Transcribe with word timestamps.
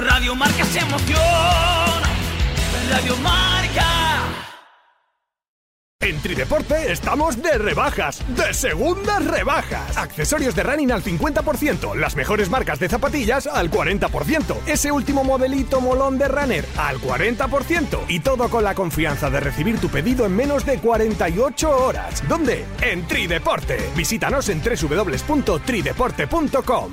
Radio 0.00 0.34
Marca 0.34 0.64
se 0.64 0.80
emoción. 0.80 1.20
Radio 2.90 3.16
Marca. 3.16 3.84
En 6.00 6.20
Trideporte 6.20 6.92
estamos 6.92 7.40
de 7.42 7.56
rebajas, 7.56 8.22
de 8.36 8.52
segundas 8.52 9.24
rebajas. 9.24 9.96
Accesorios 9.96 10.54
de 10.54 10.62
running 10.62 10.92
al 10.92 11.02
50%, 11.02 11.94
las 11.94 12.14
mejores 12.14 12.50
marcas 12.50 12.78
de 12.78 12.90
zapatillas 12.90 13.46
al 13.46 13.70
40%, 13.70 14.58
ese 14.66 14.92
último 14.92 15.24
modelito 15.24 15.80
molón 15.80 16.18
de 16.18 16.28
runner 16.28 16.66
al 16.76 16.98
40% 16.98 18.00
y 18.08 18.20
todo 18.20 18.50
con 18.50 18.64
la 18.64 18.74
confianza 18.74 19.30
de 19.30 19.40
recibir 19.40 19.80
tu 19.80 19.88
pedido 19.88 20.26
en 20.26 20.36
menos 20.36 20.66
de 20.66 20.78
48 20.78 21.70
horas. 21.70 22.22
¿Dónde? 22.28 22.66
En 22.82 23.08
Trideporte. 23.08 23.78
Visítanos 23.96 24.50
en 24.50 24.60
www.trideporte.com. 24.62 26.92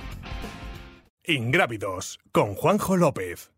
Ingrávidos 1.25 2.19
con 2.33 2.55
Juanjo 2.55 2.97
López. 2.97 3.53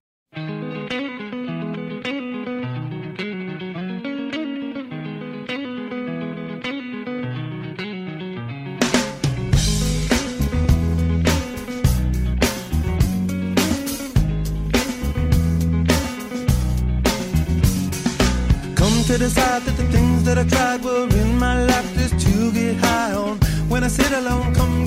Come 18.77 19.05
to 19.07 19.19
decide 19.19 19.74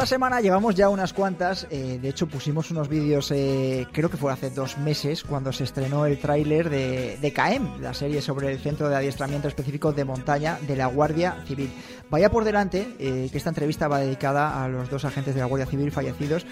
esta 0.00 0.14
semana 0.14 0.40
llevamos 0.40 0.74
ya 0.74 0.88
unas 0.88 1.12
cuantas, 1.12 1.66
eh, 1.68 1.98
de 2.00 2.08
hecho 2.08 2.26
pusimos 2.26 2.70
unos 2.70 2.88
vídeos, 2.88 3.30
eh, 3.32 3.86
creo 3.92 4.10
que 4.10 4.16
fue 4.16 4.32
hace 4.32 4.48
dos 4.48 4.78
meses, 4.78 5.22
cuando 5.22 5.52
se 5.52 5.64
estrenó 5.64 6.06
el 6.06 6.18
tráiler 6.18 6.70
de, 6.70 7.18
de 7.20 7.32
CAEM, 7.34 7.82
la 7.82 7.92
serie 7.92 8.22
sobre 8.22 8.50
el 8.50 8.58
Centro 8.60 8.88
de 8.88 8.96
Adiestramiento 8.96 9.46
Específico 9.46 9.92
de 9.92 10.06
Montaña 10.06 10.58
de 10.66 10.74
la 10.74 10.86
Guardia 10.86 11.44
Civil. 11.46 11.70
Vaya 12.08 12.30
por 12.30 12.44
delante 12.44 12.96
eh, 12.98 13.28
que 13.30 13.36
esta 13.36 13.50
entrevista 13.50 13.88
va 13.88 14.00
dedicada 14.00 14.64
a 14.64 14.68
los 14.68 14.88
dos 14.88 15.04
agentes 15.04 15.34
de 15.34 15.42
la 15.42 15.46
Guardia 15.46 15.66
Civil 15.66 15.92
fallecidos, 15.92 16.46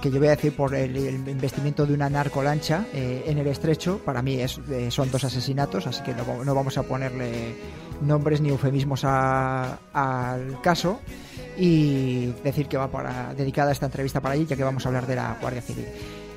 que 0.00 0.08
yo 0.08 0.20
voy 0.20 0.28
a 0.28 0.36
decir 0.36 0.54
por 0.54 0.72
el, 0.72 0.96
el 0.96 1.28
investimiento 1.28 1.84
de 1.84 1.94
una 1.94 2.08
narcolancha 2.08 2.86
en 2.92 3.36
el 3.36 3.48
estrecho, 3.48 3.98
para 4.04 4.22
mí 4.22 4.40
es, 4.40 4.60
son 4.90 5.10
dos 5.10 5.24
asesinatos, 5.24 5.88
así 5.88 6.04
que 6.04 6.14
no, 6.14 6.44
no 6.44 6.54
vamos 6.54 6.78
a 6.78 6.84
ponerle 6.84 7.56
nombres 8.00 8.40
ni 8.40 8.50
eufemismos 8.50 9.04
al 9.04 10.60
caso 10.62 11.00
y 11.56 12.21
decir 12.42 12.66
que 12.68 12.76
va 12.76 12.88
para 12.88 13.34
dedicada 13.34 13.72
esta 13.72 13.86
entrevista 13.86 14.20
para 14.20 14.34
allí, 14.34 14.46
ya 14.46 14.56
que 14.56 14.64
vamos 14.64 14.84
a 14.84 14.88
hablar 14.88 15.06
de 15.06 15.16
la 15.16 15.36
Guardia 15.40 15.62
Civil. 15.62 15.86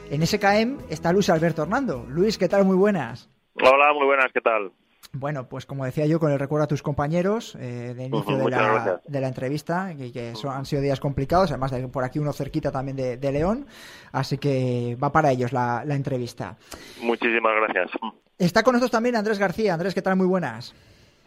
En 0.10 0.26
SKM 0.26 0.86
está 0.90 1.12
Luis 1.12 1.30
Alberto 1.30 1.64
Hernando. 1.64 2.06
Luis, 2.10 2.38
¿qué 2.38 2.48
tal? 2.48 2.64
Muy 2.66 2.76
buenas. 2.76 3.30
Hola, 3.56 3.94
muy 3.94 4.06
buenas, 4.06 4.28
¿qué 4.34 4.42
tal? 4.42 4.72
Bueno, 5.14 5.48
pues 5.48 5.66
como 5.66 5.86
decía 5.86 6.06
yo, 6.08 6.20
con 6.20 6.32
el 6.32 6.40
recuerdo 6.40 6.66
a 6.66 6.68
tus 6.68 6.82
compañeros 6.82 7.56
eh, 7.60 7.94
de 7.96 8.06
inicio 8.06 8.38
de, 8.38 8.50
la, 8.50 9.02
de 9.08 9.22
la 9.22 9.28
entrevista, 9.30 9.94
que, 9.98 10.12
que 10.12 10.36
son- 10.36 10.52
han 10.52 10.66
sido 10.66 10.82
días 10.82 11.00
complicados, 11.00 11.52
además 11.52 11.72
de 11.72 11.88
por 11.88 12.04
aquí 12.04 12.20
uno 12.20 12.34
cerquita 12.34 12.70
también 12.72 12.98
de, 12.98 13.16
de 13.16 13.32
León, 13.32 13.66
así 14.12 14.38
que 14.38 14.98
va 15.02 15.12
para 15.14 15.32
ellos 15.32 15.54
la, 15.54 15.84
la 15.86 15.96
entrevista. 15.96 16.58
Muchísimas 17.02 17.54
gracias. 17.56 17.92
Está 18.38 18.62
con 18.64 18.74
nosotros 18.74 18.92
también 18.92 19.16
Andrés 19.16 19.40
García. 19.40 19.74
Andrés, 19.74 19.94
¿qué 19.94 20.02
tal? 20.02 20.18
Muy 20.18 20.28
buenas. 20.28 20.76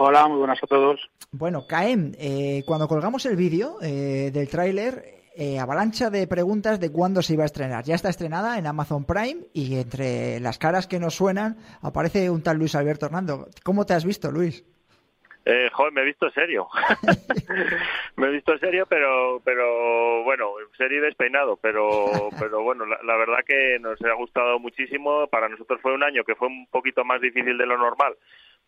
Hola, 0.01 0.29
muy 0.29 0.39
buenas 0.39 0.63
a 0.63 0.67
todos. 0.69 1.11
Bueno, 1.33 1.67
Caem, 1.67 2.13
eh, 2.21 2.63
cuando 2.65 2.87
colgamos 2.87 3.27
el 3.27 3.35
vídeo 3.35 3.79
eh, 3.83 4.31
del 4.33 4.49
tráiler, 4.49 5.03
eh, 5.37 5.59
avalancha 5.59 6.09
de 6.09 6.29
preguntas 6.29 6.79
de 6.79 6.93
cuándo 6.93 7.21
se 7.21 7.35
iba 7.35 7.43
a 7.43 7.47
estrenar. 7.47 7.83
Ya 7.83 7.97
está 7.97 8.09
estrenada 8.09 8.59
en 8.59 8.69
Amazon 8.69 9.05
Prime 9.05 9.47
y 9.53 9.77
entre 9.77 10.39
las 10.39 10.57
caras 10.57 10.87
que 10.87 11.01
nos 11.01 11.17
suenan 11.17 11.57
aparece 11.83 12.31
un 12.31 12.45
tal 12.45 12.59
Luis 12.59 12.77
Alberto 12.77 13.07
Hernando. 13.07 13.49
¿Cómo 13.65 13.87
te 13.87 13.95
has 13.95 14.05
visto, 14.05 14.31
Luis? 14.31 14.65
Eh, 15.45 15.69
joder, 15.73 15.93
me 15.93 16.03
he 16.03 16.05
visto 16.05 16.31
serio. 16.31 16.69
me 18.17 18.29
he 18.29 18.31
visto 18.31 18.57
serio, 18.59 18.87
pero, 18.89 19.41
pero 19.45 20.23
bueno, 20.23 20.53
serio 20.77 20.99
y 20.99 21.07
despeinado. 21.07 21.57
Pero, 21.57 22.31
pero 22.39 22.63
bueno, 22.63 22.87
la, 22.87 22.99
la 23.03 23.17
verdad 23.17 23.39
que 23.45 23.81
nos 23.81 24.01
ha 24.03 24.15
gustado 24.15 24.61
muchísimo. 24.61 25.27
Para 25.27 25.49
nosotros 25.49 25.81
fue 25.83 25.93
un 25.93 26.05
año 26.05 26.23
que 26.23 26.37
fue 26.37 26.47
un 26.47 26.69
poquito 26.69 27.05
más 27.05 27.21
difícil 27.21 27.59
de 27.59 27.67
lo 27.67 27.77
normal. 27.77 28.15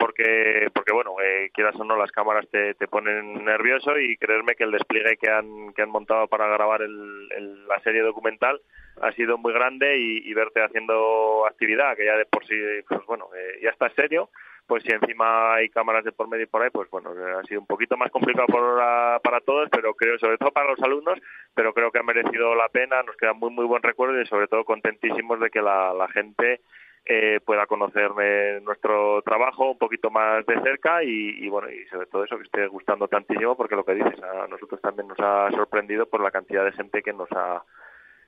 Porque, 0.00 0.68
porque 0.74 0.94
bueno, 0.94 1.12
eh, 1.22 1.50
quieras 1.52 1.76
o 1.78 1.84
no, 1.84 1.94
las 1.94 2.10
cámaras 2.10 2.48
te, 2.50 2.72
te 2.74 2.88
ponen 2.88 3.44
nervioso 3.44 3.98
y 3.98 4.16
creerme 4.16 4.54
que 4.54 4.64
el 4.64 4.70
despliegue 4.70 5.18
que 5.18 5.30
han, 5.30 5.74
que 5.74 5.82
han 5.82 5.90
montado 5.90 6.26
para 6.26 6.48
grabar 6.48 6.80
el- 6.80 7.68
la 7.68 7.78
serie 7.80 8.00
documental 8.00 8.60
ha 9.02 9.12
sido 9.12 9.36
muy 9.36 9.52
grande 9.52 9.98
y, 9.98 10.32
verte 10.32 10.62
haciendo 10.62 11.46
actividad, 11.46 11.96
que 11.96 12.06
ya 12.06 12.16
de 12.16 12.24
por 12.24 12.46
sí, 12.46 12.54
pues 12.88 13.04
bueno, 13.06 13.26
eh, 13.36 13.60
ya 13.62 13.68
está 13.70 13.90
serio, 13.90 14.30
pues 14.66 14.82
si 14.84 14.90
encima 14.92 15.54
hay 15.54 15.68
cámaras 15.68 16.04
de 16.04 16.12
por 16.12 16.28
medio 16.28 16.44
y 16.44 16.46
por 16.46 16.62
ahí, 16.62 16.70
pues 16.70 16.88
bueno, 16.90 17.12
eh, 17.12 17.34
ha 17.38 17.42
sido 17.44 17.60
un 17.60 17.66
poquito 17.66 17.96
más 17.98 18.10
complicado 18.10 18.46
por, 18.46 18.78
para 19.22 19.40
todos, 19.42 19.68
pero 19.70 19.92
creo, 19.94 20.18
sobre 20.18 20.38
todo 20.38 20.50
para 20.50 20.70
los 20.70 20.82
alumnos, 20.82 21.18
pero 21.54 21.74
creo 21.74 21.90
que 21.90 21.98
ha 21.98 22.02
merecido 22.02 22.54
la 22.54 22.68
pena, 22.70 23.02
nos 23.02 23.16
queda 23.16 23.34
muy, 23.34 23.50
muy 23.50 23.66
buen 23.66 23.82
recuerdo 23.82 24.18
y 24.20 24.26
sobre 24.26 24.48
todo 24.48 24.64
contentísimos 24.64 25.38
de 25.40 25.50
que 25.50 25.60
la 25.60 26.08
gente 26.12 26.60
eh, 27.06 27.40
pueda 27.44 27.66
conocer 27.66 28.10
eh, 28.22 28.60
nuestro 28.62 29.22
trabajo 29.22 29.72
un 29.72 29.78
poquito 29.78 30.10
más 30.10 30.44
de 30.46 30.60
cerca 30.62 31.02
y, 31.02 31.44
y, 31.44 31.48
bueno, 31.48 31.68
y 31.70 31.86
sobre 31.88 32.06
todo 32.06 32.24
eso 32.24 32.36
que 32.36 32.44
esté 32.44 32.66
gustando 32.66 33.08
tantísimo, 33.08 33.56
porque 33.56 33.76
lo 33.76 33.84
que 33.84 33.94
dices, 33.94 34.22
a 34.22 34.46
nosotros 34.46 34.80
también 34.80 35.08
nos 35.08 35.18
ha 35.20 35.50
sorprendido 35.50 36.06
por 36.06 36.22
la 36.22 36.30
cantidad 36.30 36.64
de 36.64 36.72
gente 36.72 37.02
que 37.02 37.12
nos 37.12 37.28
ha 37.32 37.62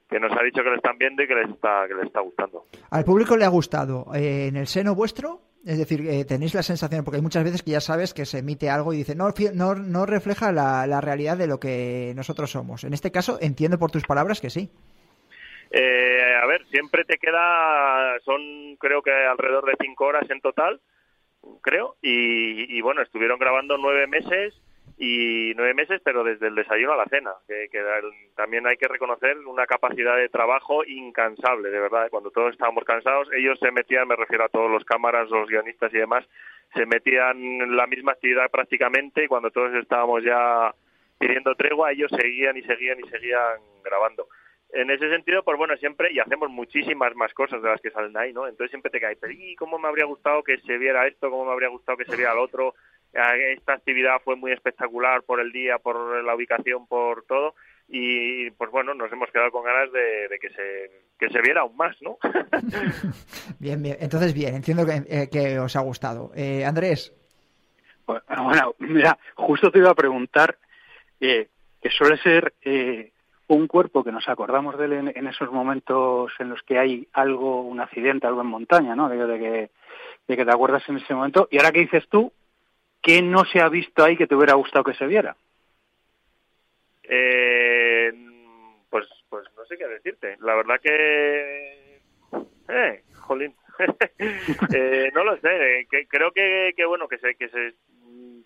que 0.08 0.20
nos 0.20 0.32
ha 0.32 0.42
dicho 0.42 0.62
que 0.62 0.68
lo 0.68 0.76
están 0.76 0.98
viendo 0.98 1.22
y 1.22 1.26
que 1.26 1.34
les 1.34 1.48
está 1.48 1.86
que 1.88 1.94
les 1.94 2.06
está 2.06 2.20
gustando. 2.20 2.66
¿Al 2.90 3.04
público 3.04 3.36
le 3.36 3.46
ha 3.46 3.48
gustado? 3.48 4.06
Eh, 4.14 4.48
¿En 4.48 4.56
el 4.56 4.66
seno 4.66 4.94
vuestro? 4.94 5.40
Es 5.64 5.78
decir, 5.78 6.06
eh, 6.08 6.24
tenéis 6.24 6.54
la 6.54 6.62
sensación, 6.62 7.04
porque 7.04 7.16
hay 7.16 7.22
muchas 7.22 7.44
veces 7.44 7.62
que 7.62 7.70
ya 7.70 7.80
sabes 7.80 8.12
que 8.12 8.26
se 8.26 8.38
emite 8.38 8.68
algo 8.68 8.92
y 8.92 8.96
dice, 8.96 9.14
no, 9.14 9.28
no, 9.54 9.74
no 9.76 10.06
refleja 10.06 10.50
la, 10.50 10.86
la 10.88 11.00
realidad 11.00 11.36
de 11.36 11.46
lo 11.46 11.60
que 11.60 12.12
nosotros 12.16 12.50
somos. 12.50 12.82
En 12.82 12.92
este 12.92 13.12
caso, 13.12 13.38
entiendo 13.40 13.78
por 13.78 13.92
tus 13.92 14.04
palabras 14.04 14.40
que 14.40 14.50
sí. 14.50 14.70
Eh, 15.74 16.38
a 16.42 16.46
ver, 16.46 16.66
siempre 16.66 17.04
te 17.04 17.16
queda, 17.16 18.18
son 18.20 18.76
creo 18.76 19.00
que 19.00 19.10
alrededor 19.10 19.64
de 19.64 19.76
cinco 19.80 20.04
horas 20.04 20.28
en 20.28 20.42
total, 20.42 20.80
creo, 21.62 21.96
y, 22.02 22.76
y 22.76 22.80
bueno, 22.82 23.00
estuvieron 23.00 23.38
grabando 23.38 23.78
nueve 23.78 24.06
meses 24.06 24.54
y 24.98 25.54
nueve 25.56 25.72
meses, 25.72 26.02
pero 26.04 26.22
desde 26.24 26.48
el 26.48 26.54
desayuno 26.54 26.92
a 26.92 26.98
la 26.98 27.06
cena, 27.06 27.32
que, 27.48 27.68
que 27.72 27.82
también 28.36 28.66
hay 28.66 28.76
que 28.76 28.86
reconocer 28.86 29.38
una 29.38 29.66
capacidad 29.66 30.16
de 30.16 30.28
trabajo 30.28 30.84
incansable, 30.84 31.70
de 31.70 31.80
verdad. 31.80 32.10
Cuando 32.10 32.30
todos 32.30 32.52
estábamos 32.52 32.84
cansados, 32.84 33.28
ellos 33.34 33.58
se 33.58 33.70
metían, 33.70 34.06
me 34.06 34.16
refiero 34.16 34.44
a 34.44 34.50
todos 34.50 34.70
los 34.70 34.84
cámaras, 34.84 35.30
los 35.30 35.48
guionistas 35.48 35.92
y 35.94 35.98
demás, 35.98 36.24
se 36.74 36.84
metían 36.84 37.38
en 37.38 37.76
la 37.76 37.86
misma 37.86 38.12
actividad 38.12 38.50
prácticamente 38.50 39.24
y 39.24 39.28
cuando 39.28 39.50
todos 39.50 39.74
estábamos 39.74 40.22
ya 40.22 40.74
pidiendo 41.18 41.54
tregua, 41.54 41.92
ellos 41.92 42.10
seguían 42.14 42.58
y 42.58 42.62
seguían 42.62 43.00
y 43.00 43.08
seguían 43.08 43.58
grabando. 43.82 44.28
En 44.72 44.90
ese 44.90 45.10
sentido, 45.10 45.42
pues 45.42 45.58
bueno, 45.58 45.76
siempre, 45.76 46.12
y 46.12 46.18
hacemos 46.18 46.50
muchísimas 46.50 47.14
más 47.14 47.32
cosas 47.34 47.62
de 47.62 47.68
las 47.68 47.80
que 47.80 47.90
salen 47.90 48.16
ahí, 48.16 48.32
¿no? 48.32 48.46
Entonces 48.46 48.70
siempre 48.70 48.90
te 48.90 49.00
cae, 49.00 49.16
pero 49.16 49.32
¿y 49.32 49.54
cómo 49.56 49.78
me 49.78 49.88
habría 49.88 50.06
gustado 50.06 50.42
que 50.42 50.58
se 50.58 50.78
viera 50.78 51.06
esto? 51.06 51.30
¿Cómo 51.30 51.44
me 51.44 51.52
habría 51.52 51.68
gustado 51.68 51.98
que 51.98 52.06
se 52.06 52.16
viera 52.16 52.32
el 52.32 52.38
otro? 52.38 52.74
esta 53.14 53.74
actividad 53.74 54.22
fue 54.24 54.36
muy 54.36 54.52
espectacular 54.52 55.22
por 55.24 55.38
el 55.38 55.52
día, 55.52 55.78
por 55.78 56.24
la 56.24 56.34
ubicación, 56.34 56.86
por 56.86 57.24
todo 57.26 57.54
y 57.94 58.50
pues 58.52 58.70
bueno, 58.70 58.94
nos 58.94 59.12
hemos 59.12 59.30
quedado 59.30 59.50
con 59.50 59.64
ganas 59.64 59.92
de, 59.92 60.38
que, 60.40 60.48
se, 60.48 60.90
que 61.18 61.28
se 61.28 61.42
viera 61.42 61.60
aún 61.60 61.76
más, 61.76 61.94
¿no? 62.00 62.16
bien, 63.58 63.82
bien, 63.82 63.98
entonces 64.00 64.32
bien, 64.32 64.54
entiendo 64.54 64.86
que, 64.86 65.02
eh, 65.08 65.28
que 65.30 65.58
os 65.58 65.76
ha 65.76 65.80
gustado. 65.80 66.32
Eh, 66.34 66.64
Andrés. 66.64 67.12
Bueno, 68.06 68.74
mira, 68.78 69.18
justo 69.34 69.70
te 69.70 69.78
iba 69.78 69.90
a 69.90 69.94
preguntar 69.94 70.56
eh, 71.20 71.48
que 71.82 71.90
suele 71.90 72.16
ser 72.18 72.54
eh, 72.62 73.11
un 73.54 73.66
cuerpo 73.66 74.02
que 74.04 74.12
nos 74.12 74.28
acordamos 74.28 74.78
de 74.78 74.84
él 74.86 74.92
en, 75.14 75.26
esos 75.26 75.50
momentos 75.50 76.32
en 76.38 76.48
los 76.48 76.62
que 76.62 76.78
hay 76.78 77.08
algo, 77.12 77.62
un 77.62 77.80
accidente, 77.80 78.26
algo 78.26 78.40
en 78.40 78.46
montaña, 78.46 78.96
¿no? 78.96 79.08
De, 79.08 79.16
que, 79.38 79.70
de 80.26 80.36
que 80.36 80.44
te 80.44 80.50
acuerdas 80.50 80.82
en 80.88 80.96
ese 80.96 81.14
momento. 81.14 81.48
Y 81.50 81.58
ahora 81.58 81.72
que 81.72 81.80
dices 81.80 82.08
tú, 82.08 82.32
¿qué 83.02 83.20
no 83.22 83.44
se 83.44 83.60
ha 83.60 83.68
visto 83.68 84.04
ahí 84.04 84.16
que 84.16 84.26
te 84.26 84.34
hubiera 84.34 84.54
gustado 84.54 84.84
que 84.84 84.94
se 84.94 85.06
viera? 85.06 85.36
Eh, 87.02 88.12
pues, 88.88 89.06
pues 89.28 89.46
no 89.56 89.64
sé 89.66 89.76
qué 89.76 89.86
decirte. 89.86 90.36
La 90.40 90.54
verdad 90.54 90.80
que, 90.82 92.00
eh, 92.68 93.02
jolín, 93.20 93.54
eh, 94.74 95.10
no 95.14 95.24
lo 95.24 95.36
sé. 95.38 95.86
Que, 95.90 96.06
creo 96.06 96.32
que, 96.32 96.72
que 96.76 96.84
bueno 96.86 97.08
que 97.08 97.18
se 97.18 97.34
que 97.34 97.48
se 97.48 97.74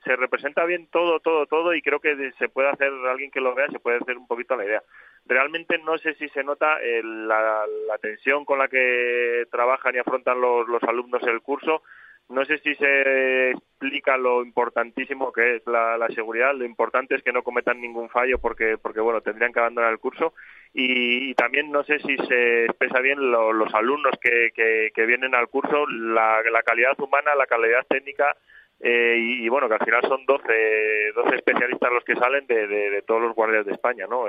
se 0.05 0.17
representa 0.17 0.64
bien 0.64 0.88
todo, 0.90 1.20
todo, 1.20 1.46
todo 1.46 1.75
y 1.75 1.82
creo 1.82 2.00
que 2.00 2.32
se 2.38 2.49
puede 2.49 2.69
hacer, 2.69 2.93
alguien 3.08 3.31
que 3.31 3.40
lo 3.40 3.55
vea, 3.55 3.69
se 3.69 3.81
puede 3.81 3.99
hacer 3.99 4.17
un 4.17 4.26
poquito 4.26 4.56
la 4.56 4.64
idea. 4.64 4.82
Realmente 5.25 5.78
no 5.78 5.99
sé 5.99 6.14
si 6.14 6.28
se 6.28 6.44
nota 6.44 6.78
la, 7.02 7.64
la, 7.88 7.99
tensión 7.99 8.44
con 8.44 8.58
la 8.58 8.69
que 8.69 9.44
trabajan 9.50 9.94
y 9.94 9.99
afrontan 9.99 10.40
los, 10.40 10.69
los 10.69 10.82
alumnos 10.84 11.23
el 11.25 11.40
curso, 11.40 11.82
no 12.28 12.44
sé 12.44 12.58
si 12.58 12.75
se 12.75 13.50
explica 13.52 14.17
lo 14.17 14.43
importantísimo 14.43 15.32
que 15.32 15.56
es 15.56 15.67
la, 15.67 16.06
seguridad. 16.12 16.55
Lo 16.55 16.64
importante 16.64 17.14
es 17.14 17.23
que 17.23 17.32
no 17.32 17.43
cometan 17.43 17.81
ningún 17.81 18.08
fallo 18.08 18.38
porque, 18.38 18.76
porque 18.78 19.00
bueno, 19.00 19.20
tendrían 19.20 19.52
que 19.52 19.61
abandonar 19.61 19.93
el 19.93 20.00
curso. 20.00 20.34
Y, 20.73 21.34
también 21.34 21.70
no 21.70 21.84
sé 21.84 22.00
si 22.00 22.17
se 22.17 22.64
expresa 22.64 23.00
bien 23.00 23.31
los 23.31 23.73
alumnos 23.75 24.12
que, 24.20 24.50
que, 24.93 25.06
vienen 25.06 25.34
al 25.34 25.49
curso, 25.49 25.87
la, 25.87 26.43
calidad 26.64 26.99
humana, 26.99 27.34
la 27.37 27.46
calidad 27.46 27.87
técnica. 27.88 28.37
Eh, 28.81 29.17
y, 29.19 29.49
bueno, 29.49 29.69
que 29.69 29.75
al 29.75 29.84
final 29.84 30.02
son 30.02 30.26
12, 30.26 31.12
12 31.14 31.34
especialistas 31.37 31.93
los 31.93 32.05
que 32.05 32.14
salen 32.14 32.46
de, 32.46 32.67
de, 32.67 33.02
todos 33.02 33.23
los 33.23 33.34
guardias 33.34 33.64
de 33.64 33.73
España, 33.73 34.06
¿no? 34.06 34.26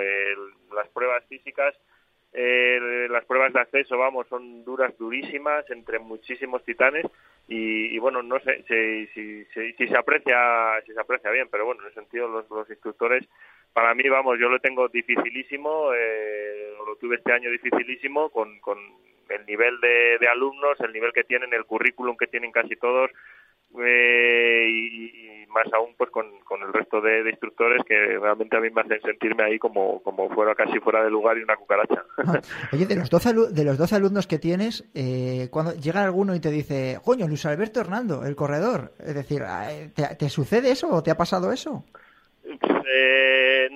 las 0.73 0.87
pruebas 0.89 1.23
físicas 1.25 1.75
eh, 2.33 3.07
las 3.09 3.25
pruebas 3.25 3.53
de 3.53 3.61
acceso, 3.61 3.97
vamos, 3.97 4.27
son 4.27 4.63
duras, 4.63 4.95
durísimas, 4.97 5.67
entre 5.71 5.97
muchísimos 5.97 6.63
titanes 6.63 7.05
y, 7.47 7.97
bueno, 7.99 8.21
no 8.21 8.39
sé 8.41 8.63
si, 8.67 9.07
si, 9.07 9.45
si, 9.45 9.87
se 9.87 9.97
aprecia 9.97 10.37
si 10.85 10.93
se 10.93 10.99
aprecia 10.99 11.31
bien, 11.31 11.47
pero 11.49 11.65
bueno, 11.65 11.81
en 11.81 11.87
ese 11.87 12.01
sentido 12.01 12.27
los, 12.27 12.69
instructores, 12.69 13.27
para 13.73 13.95
mí, 13.95 14.07
vamos, 14.09 14.37
yo 14.39 14.49
lo 14.49 14.59
tengo 14.59 14.87
dificilísimo, 14.89 15.93
eh, 15.93 16.73
lo 16.85 16.95
tuve 16.97 17.15
este 17.15 17.31
año 17.31 17.49
dificilísimo 17.49 18.29
con, 18.29 18.59
con 18.59 18.77
el 19.29 19.45
nivel 19.45 19.79
de 19.79 20.27
alumnos, 20.27 20.79
el 20.81 20.93
nivel 20.93 21.13
que 21.13 21.23
tienen, 21.23 21.53
el 21.53 21.65
currículum 21.65 22.17
que 22.17 22.27
tienen 22.27 22.51
casi 22.51 22.75
todos, 22.75 23.09
eh, 23.79 24.67
y, 24.69 25.45
más 25.49 25.73
aún 25.73 25.93
pues 25.97 26.09
con, 26.11 26.25
el 26.25 26.73
resto 26.73 27.01
de, 27.01 27.29
instructores 27.29 27.81
que 27.87 27.95
realmente 28.19 28.57
a 28.57 28.59
mí 28.59 28.69
me 28.69 28.81
hacen 28.81 29.01
sentirme 29.01 29.43
ahí 29.43 29.59
como, 29.59 30.01
como 30.03 30.29
fuera 30.29 30.53
casi 30.55 30.79
fuera 30.79 31.03
de 31.03 31.09
lugar 31.09 31.37
y 31.37 31.43
una 31.43 31.55
cucaracha. 31.55 32.03
Ah, 32.29 32.41
oye, 32.73 32.85
de 32.85 32.95
los 32.95 33.09
12, 33.09 33.33
de 33.51 33.63
los 33.63 33.77
12 33.77 33.95
alumnos 33.95 34.27
que 34.27 34.37
tienes, 34.37 34.83
eh, 34.93 35.47
cuando 35.49 35.73
llega 35.73 36.03
alguno 36.03 36.35
y 36.35 36.41
te 36.41 36.49
dice, 36.49 36.99
coño, 37.05 37.27
Luis 37.27 37.45
Alberto 37.45 37.79
Hernando, 37.79 38.25
el 38.25 38.35
corredor, 38.35 38.91
es 38.99 39.15
decir, 39.15 39.43
eh, 39.47 39.91
¿te, 39.95 40.29
sucede 40.29 40.71
eso 40.71 40.89
o 40.89 41.01
te 41.01 41.11
ha 41.11 41.15
pasado 41.15 41.53
eso? 41.53 41.85
Eh, 42.43 43.69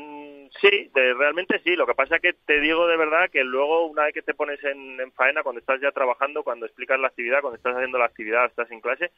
Sí, 0.61 0.91
realmente 0.93 1.59
sí. 1.63 1.75
Lo 1.75 1.87
que 1.87 1.95
pasa 1.95 2.17
es 2.17 2.21
que 2.21 2.33
te 2.33 2.61
digo 2.61 2.87
de 2.87 2.95
verdad 2.95 3.31
que 3.31 3.43
luego, 3.43 3.87
una 3.87 4.03
vez 4.03 4.13
que 4.13 4.21
te 4.21 4.35
pones 4.35 4.63
en, 4.63 5.11
faena, 5.13 5.41
cuando 5.41 5.59
estás 5.59 5.81
ya 5.81 5.91
trabajando, 5.91 6.43
cuando 6.43 6.67
explicas 6.67 6.99
la 6.99 7.07
actividad, 7.07 7.41
cuando 7.41 7.57
estás 7.57 7.75
haciendo 7.75 7.97
la 7.97 8.05
actividad, 8.05 8.45
estás 8.45 8.69
en 8.69 8.79
clase, 8.79 9.09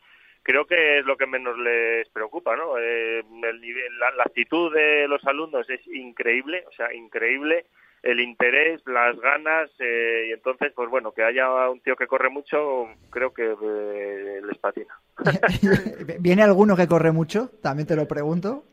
creo 0.42 0.66
que 0.66 1.00
es 1.00 1.06
lo 1.06 1.18
que 1.18 1.28
menos 1.28 1.58
les 1.58 2.08
preocupa, 2.10 2.56
¿no? 2.56 2.78
Eh, 2.80 3.20
el 3.20 3.62
nivel, 3.62 4.00
la, 4.00 4.24
actitud 4.24 4.74
de 4.74 5.06
los 5.10 5.24
alumnos 5.26 5.70
es 5.70 5.86
increíble, 5.88 6.64
o 6.66 6.72
sea, 6.72 6.94
increíble 6.94 7.66
el 8.04 8.20
interés, 8.20 8.82
las 8.86 9.18
ganas, 9.20 9.70
eh, 9.80 10.28
y 10.30 10.32
entonces, 10.32 10.72
pues 10.74 10.90
bueno, 10.90 11.14
que 11.14 11.24
haya 11.24 11.70
un 11.70 11.80
tío 11.82 11.96
que 11.96 12.08
corre 12.08 12.30
mucho, 12.30 12.88
creo 13.10 13.34
que 13.34 13.44
eh, 13.44 14.42
les 14.46 14.58
patina. 14.60 14.94
¿Viene 16.20 16.44
alguno 16.44 16.76
que 16.76 16.88
corre 16.88 17.12
mucho? 17.12 17.50
También 17.62 17.88
te 17.88 17.96
lo 17.96 18.08
pregunto. 18.08 18.66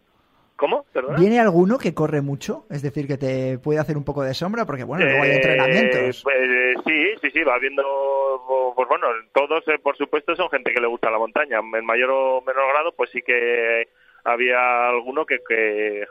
¿Cómo? 0.61 0.85
¿Viene 1.19 1.41
alguno 1.41 1.79
que 1.79 1.95
corre 1.95 2.21
mucho? 2.21 2.67
Es 2.69 2.83
decir, 2.83 3.07
que 3.07 3.17
te 3.17 3.57
puede 3.57 3.79
hacer 3.79 3.97
un 3.97 4.05
poco 4.05 4.23
de 4.23 4.35
sombra, 4.35 4.67
porque 4.67 4.85
bueno, 4.85 5.07
luego 5.07 5.23
hay 5.23 5.31
entrenamientos. 5.31 6.21
Pues, 6.23 6.37
eh, 6.39 6.75
sí, 6.85 7.05
sí, 7.23 7.31
sí, 7.31 7.43
va 7.43 7.59
viendo, 7.59 7.83
pues 8.77 8.87
bueno, 8.87 9.07
todos 9.33 9.67
eh, 9.69 9.79
por 9.83 9.97
supuesto 9.97 10.37
son 10.37 10.51
gente 10.51 10.75
que 10.75 10.83
le 10.83 10.87
gusta 10.87 11.11
la 11.11 11.17
montaña. 11.17 11.61
En 11.61 11.87
mayor 11.87 12.11
o 12.11 12.43
menor 12.43 12.69
grado, 12.75 12.93
pues 12.95 13.09
sí 13.09 13.23
que 13.23 13.89
había 14.25 14.91
alguno 14.91 15.25
que, 15.25 15.39
que, 15.49 16.05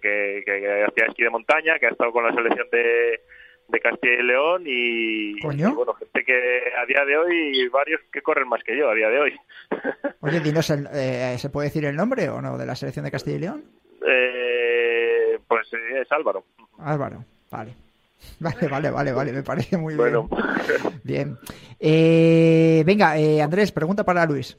que, 0.00 0.84
hacía 0.86 1.06
esquí 1.06 1.24
de 1.24 1.30
montaña, 1.30 1.80
que 1.80 1.86
ha 1.86 1.90
estado 1.90 2.12
con 2.12 2.24
la 2.24 2.32
selección 2.32 2.68
de, 2.70 3.22
de 3.66 3.80
Castilla 3.80 4.20
y 4.20 4.22
León 4.22 4.62
y, 4.66 5.40
bueno, 5.42 5.94
gente 5.94 6.24
que 6.24 6.62
a 6.80 6.86
día 6.86 7.04
de 7.04 7.16
hoy, 7.16 7.68
varios 7.70 8.00
que 8.12 8.22
corren 8.22 8.46
más 8.46 8.62
que 8.62 8.78
yo 8.78 8.88
a 8.88 8.94
día 8.94 9.08
de 9.08 9.18
hoy. 9.18 9.36
Oye, 10.20 10.38
dinos, 10.38 10.70
eh, 10.70 11.34
¿se 11.38 11.50
puede 11.50 11.66
decir 11.66 11.84
el 11.86 11.96
nombre 11.96 12.28
o 12.28 12.40
no 12.40 12.56
de 12.56 12.66
la 12.66 12.76
selección 12.76 13.04
de 13.04 13.10
Castilla 13.10 13.36
y 13.36 13.40
León? 13.40 13.64
Eh, 14.06 15.38
pues 15.46 15.72
eh, 15.72 16.00
es 16.02 16.12
Álvaro. 16.12 16.44
Álvaro, 16.78 17.24
vale. 17.50 17.74
Vale, 18.40 18.66
vale, 18.68 18.90
vale, 18.90 19.12
vale, 19.12 19.32
me 19.32 19.42
parece 19.42 19.76
muy 19.76 19.94
bueno. 19.94 20.28
bien. 21.04 21.36
Eh, 21.78 22.82
venga, 22.84 23.12
Andrés, 23.42 23.70
pregunta 23.70 24.04
para 24.04 24.26
Luis. 24.26 24.56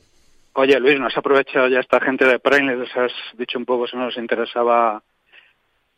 Oye, 0.53 0.79
Luis, 0.79 0.99
¿nos 0.99 1.15
ha 1.15 1.19
aprovechado 1.19 1.67
ya 1.67 1.79
esta 1.79 1.99
gente 1.99 2.23
de 2.23 2.39
Prime? 2.39 2.77
Les 2.77 2.95
has 2.95 3.11
dicho 3.37 3.57
un 3.57 3.65
poco 3.65 3.87
si 3.87 3.97
nos 3.97 4.15
interesaba 4.15 5.01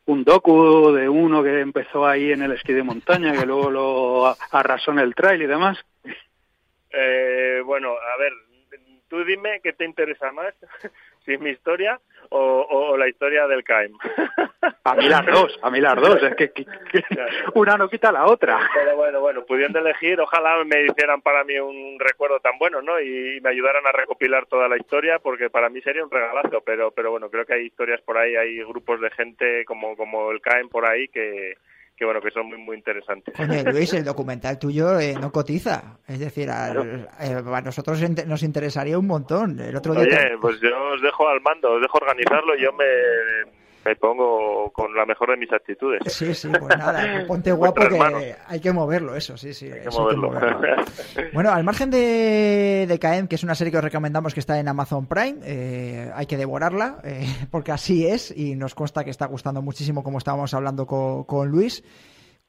un 0.05 0.23
docu 0.23 0.91
de 0.93 1.07
uno 1.07 1.43
que 1.43 1.59
empezó 1.59 2.07
ahí 2.07 2.31
en 2.31 2.41
el 2.41 2.53
esquí 2.53 2.73
de 2.73 2.81
montaña, 2.81 3.33
que 3.33 3.45
luego 3.45 3.69
lo 3.69 4.35
arrasó 4.51 4.91
en 4.91 4.99
el 4.99 5.13
trail 5.13 5.41
y 5.41 5.47
demás. 5.47 5.77
bueno, 7.65 7.89
a 7.91 8.17
ver, 8.17 8.33
tú 9.09 9.23
dime 9.25 9.59
qué 9.61 9.73
te 9.73 9.85
interesa 9.85 10.31
más, 10.31 10.53
si 11.25 11.33
es 11.33 11.39
mi 11.39 11.49
historia 11.49 11.99
o, 12.29 12.97
la 12.97 13.07
historia 13.07 13.47
del 13.47 13.63
CAIM. 13.63 13.93
A 14.83 14.95
mí 14.95 15.07
las 15.07 15.25
dos, 15.25 15.59
a 15.61 15.69
mí 15.69 15.79
las 15.79 15.95
dos, 15.95 16.21
es 16.23 16.35
que, 16.35 16.65
una 17.53 17.77
no 17.77 17.89
quita 17.89 18.11
la 18.11 18.25
otra. 18.25 18.59
Pero 18.73 18.95
bueno, 18.95 19.19
bueno, 19.21 19.45
pudiendo 19.45 19.79
elegir, 19.79 20.19
ojalá 20.19 20.63
me 20.63 20.85
hicieran 20.85 21.21
para 21.21 21.43
mí 21.43 21.57
un 21.59 21.97
recuerdo 21.99 22.39
tan 22.39 22.57
bueno, 22.57 22.81
¿no? 22.81 22.99
Y 22.99 23.39
me 23.41 23.49
ayudaran 23.49 23.85
a 23.85 23.91
recopilar 23.91 24.45
toda 24.47 24.67
la 24.67 24.77
historia, 24.77 25.19
porque 25.19 25.49
para 25.49 25.69
mí 25.69 25.81
sería 25.81 26.03
un 26.03 26.11
regalazo, 26.11 26.61
pero, 26.65 26.91
pero 26.91 27.11
bueno, 27.11 27.29
creo 27.29 27.45
que 27.45 27.53
hay 27.53 27.65
historias 27.65 28.01
por 28.01 28.17
ahí, 28.17 28.35
hay 28.35 28.63
grupos 28.63 28.99
de 29.01 29.09
gente 29.11 29.65
como, 29.65 29.95
como 29.95 30.31
el 30.31 30.41
CAIM 30.41 30.69
por 30.69 30.85
ahí 30.85 31.07
que, 31.07 31.55
que 31.99 32.05
bueno, 32.05 32.21
que 32.21 32.31
son 32.31 32.47
muy, 32.47 32.57
muy 32.57 32.77
interesantes. 32.77 33.37
Oye, 33.37 33.61
Luis, 33.65 33.93
el 33.93 34.03
documental 34.05 34.57
tuyo 34.57 34.97
eh, 34.97 35.15
no 35.19 35.33
cotiza. 35.33 35.99
Es 36.07 36.17
decir, 36.17 36.47
eh, 36.47 37.43
a, 37.45 37.61
nosotros 37.61 38.01
nos 38.25 38.41
interesaría 38.41 38.97
un 38.97 39.05
montón. 39.05 39.59
El 39.59 39.75
otro 39.75 39.93
día 39.93 40.03
Oye, 40.03 40.37
pues 40.39 40.61
yo 40.61 40.69
os 40.93 41.01
dejo 41.01 41.27
al 41.27 41.41
mando, 41.41 41.73
os 41.73 41.81
dejo 41.81 41.97
organizarlo 41.97 42.55
y 42.55 42.63
yo 42.63 42.71
me, 42.71 42.85
me 43.85 43.95
pongo 43.95 44.71
con 44.71 44.93
la 44.95 45.05
mejor 45.05 45.31
de 45.31 45.37
mis 45.37 45.51
actitudes. 45.51 46.01
Sí, 46.07 46.33
sí, 46.33 46.49
pues 46.49 46.77
nada, 46.77 47.23
ponte 47.27 47.51
guapo 47.51 47.81
que 47.87 48.35
hay 48.47 48.59
que 48.59 48.71
moverlo, 48.73 49.15
eso, 49.15 49.37
sí, 49.37 49.53
sí. 49.53 49.71
Hay 49.71 49.81
que 49.81 49.89
moverlo. 49.89 50.31
bueno, 51.33 51.51
al 51.51 51.63
margen 51.63 51.89
de, 51.89 52.85
de 52.87 52.99
KM, 52.99 53.27
que 53.27 53.35
es 53.35 53.43
una 53.43 53.55
serie 53.55 53.71
que 53.71 53.77
os 53.77 53.83
recomendamos 53.83 54.33
que 54.33 54.39
está 54.39 54.59
en 54.59 54.67
Amazon 54.67 55.05
Prime, 55.07 55.39
eh, 55.43 56.11
hay 56.13 56.25
que 56.25 56.37
devorarla, 56.37 56.99
eh, 57.03 57.25
porque 57.51 57.71
así 57.71 58.05
es, 58.05 58.35
y 58.35 58.55
nos 58.55 58.75
consta 58.75 59.03
que 59.03 59.11
está 59.11 59.25
gustando 59.27 59.61
muchísimo 59.61 60.03
como 60.03 60.17
estábamos 60.17 60.53
hablando 60.53 60.85
con, 60.85 61.23
con 61.23 61.49
Luis. 61.49 61.83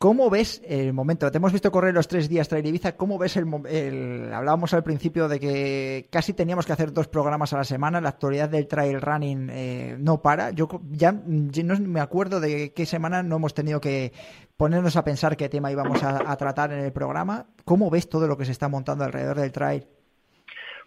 ¿Cómo 0.03 0.31
ves 0.31 0.63
el 0.65 0.95
momento? 0.95 1.31
Te 1.31 1.37
hemos 1.37 1.53
visto 1.53 1.71
correr 1.71 1.93
los 1.93 2.09
tres 2.09 2.27
días 2.27 2.49
Trail 2.49 2.65
Ibiza. 2.65 2.97
¿Cómo 2.97 3.19
ves 3.19 3.37
el, 3.37 4.33
Hablábamos 4.33 4.73
al 4.73 4.83
principio 4.83 5.29
de 5.29 5.39
que 5.39 6.09
casi 6.11 6.33
teníamos 6.33 6.65
que 6.65 6.73
hacer 6.73 6.91
dos 6.95 7.07
programas 7.07 7.53
a 7.53 7.59
la 7.59 7.65
semana. 7.65 8.01
La 8.01 8.09
actualidad 8.09 8.49
del 8.49 8.67
trail 8.67 8.99
running 8.99 9.51
eh, 9.53 9.97
no 9.99 10.23
para. 10.23 10.53
Yo 10.53 10.69
ya, 10.91 11.13
no 11.13 11.79
me 11.81 12.01
acuerdo 12.01 12.41
de 12.41 12.73
qué 12.73 12.87
semana 12.87 13.23
no 13.23 13.37
hemos 13.37 13.53
tenido 13.53 13.79
que 13.79 14.15
ponernos 14.57 14.97
a 14.97 15.05
pensar 15.05 15.37
qué 15.37 15.51
tema 15.51 15.71
íbamos 15.71 16.03
a, 16.03 16.35
tratar 16.39 16.73
en 16.73 16.79
el 16.79 16.93
programa. 16.93 17.49
¿Cómo 17.67 17.91
ves 17.91 18.09
todo 18.09 18.27
lo 18.27 18.39
que 18.39 18.47
se 18.47 18.53
está 18.53 18.71
montando 18.71 19.05
alrededor 19.05 19.39
del 19.39 19.53
trail? 19.53 19.87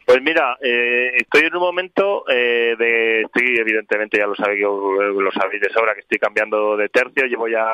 Pues 0.06 0.22
mira, 0.22 0.58
eh, 0.62 1.14
estoy 1.16 1.44
en 1.44 1.56
un 1.56 1.62
momento 1.62 2.26
eh, 2.28 2.76
de, 2.78 3.22
estoy 3.22 3.58
evidentemente 3.58 4.18
ya 4.18 4.28
lo 4.28 4.36
sabéis, 4.36 4.62
lo 4.62 5.32
sabéis 5.32 5.62
de 5.62 5.70
sobra 5.70 5.94
que 5.94 6.02
estoy 6.02 6.18
cambiando 6.20 6.76
de 6.76 6.90
tercio, 6.90 7.26
llevo 7.26 7.48
ya 7.48 7.66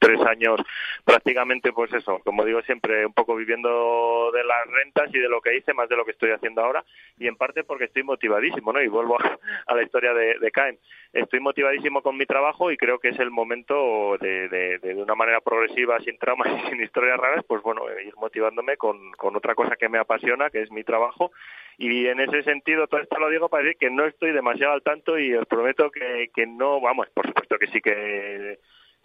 tres 0.00 0.20
años 0.22 0.60
prácticamente, 1.04 1.72
pues 1.72 1.92
eso, 1.92 2.20
como 2.24 2.44
digo 2.44 2.60
siempre, 2.62 3.06
un 3.06 3.12
poco 3.12 3.36
viviendo 3.36 4.32
de 4.32 4.42
las 4.42 4.66
rentas 4.66 5.14
y 5.14 5.18
de 5.18 5.28
lo 5.28 5.40
que 5.40 5.56
hice, 5.56 5.72
más 5.72 5.88
de 5.88 5.96
lo 5.96 6.04
que 6.04 6.10
estoy 6.10 6.30
haciendo 6.30 6.62
ahora, 6.62 6.84
y 7.16 7.28
en 7.28 7.36
parte 7.36 7.62
porque 7.62 7.84
estoy 7.84 8.02
motivadísimo, 8.02 8.72
¿no? 8.72 8.82
Y 8.82 8.88
vuelvo 8.88 9.16
a, 9.20 9.74
la 9.74 9.82
historia 9.82 10.12
de, 10.14 10.38
de 10.40 10.50
Caen. 10.50 10.78
Estoy 11.12 11.40
motivadísimo 11.40 12.02
con 12.02 12.16
mi 12.16 12.26
trabajo 12.26 12.72
y 12.72 12.76
creo 12.76 12.98
que 12.98 13.10
es 13.10 13.18
el 13.20 13.30
momento 13.30 14.18
de, 14.20 14.48
de, 14.48 14.94
una 14.94 15.14
manera 15.14 15.40
progresiva, 15.40 16.00
sin 16.00 16.18
traumas 16.18 16.48
y 16.48 16.68
sin 16.70 16.82
historias 16.82 17.18
raras, 17.18 17.44
pues 17.46 17.62
bueno, 17.62 17.82
ir 18.04 18.14
motivándome 18.16 18.76
con, 18.76 19.12
con 19.12 19.36
otra 19.36 19.54
cosa 19.54 19.76
que 19.76 19.88
me 19.88 19.98
apasiona, 19.98 20.50
que 20.50 20.62
es 20.62 20.70
mi 20.72 20.82
trabajo 20.82 21.30
y 21.78 22.06
en 22.06 22.18
ese 22.18 22.42
sentido, 22.42 22.88
todo 22.88 23.00
esto 23.00 23.18
lo 23.20 23.30
digo 23.30 23.48
para 23.48 23.62
decir 23.62 23.78
que 23.78 23.90
no 23.90 24.04
estoy 24.04 24.32
demasiado 24.32 24.72
al 24.72 24.82
tanto 24.82 25.16
y 25.18 25.34
os 25.34 25.46
prometo 25.46 25.90
que, 25.90 26.30
que 26.34 26.44
no, 26.44 26.80
vamos, 26.80 27.08
por 27.14 27.26
supuesto 27.26 27.56
que 27.56 27.68
sí 27.68 27.80
que 27.80 28.58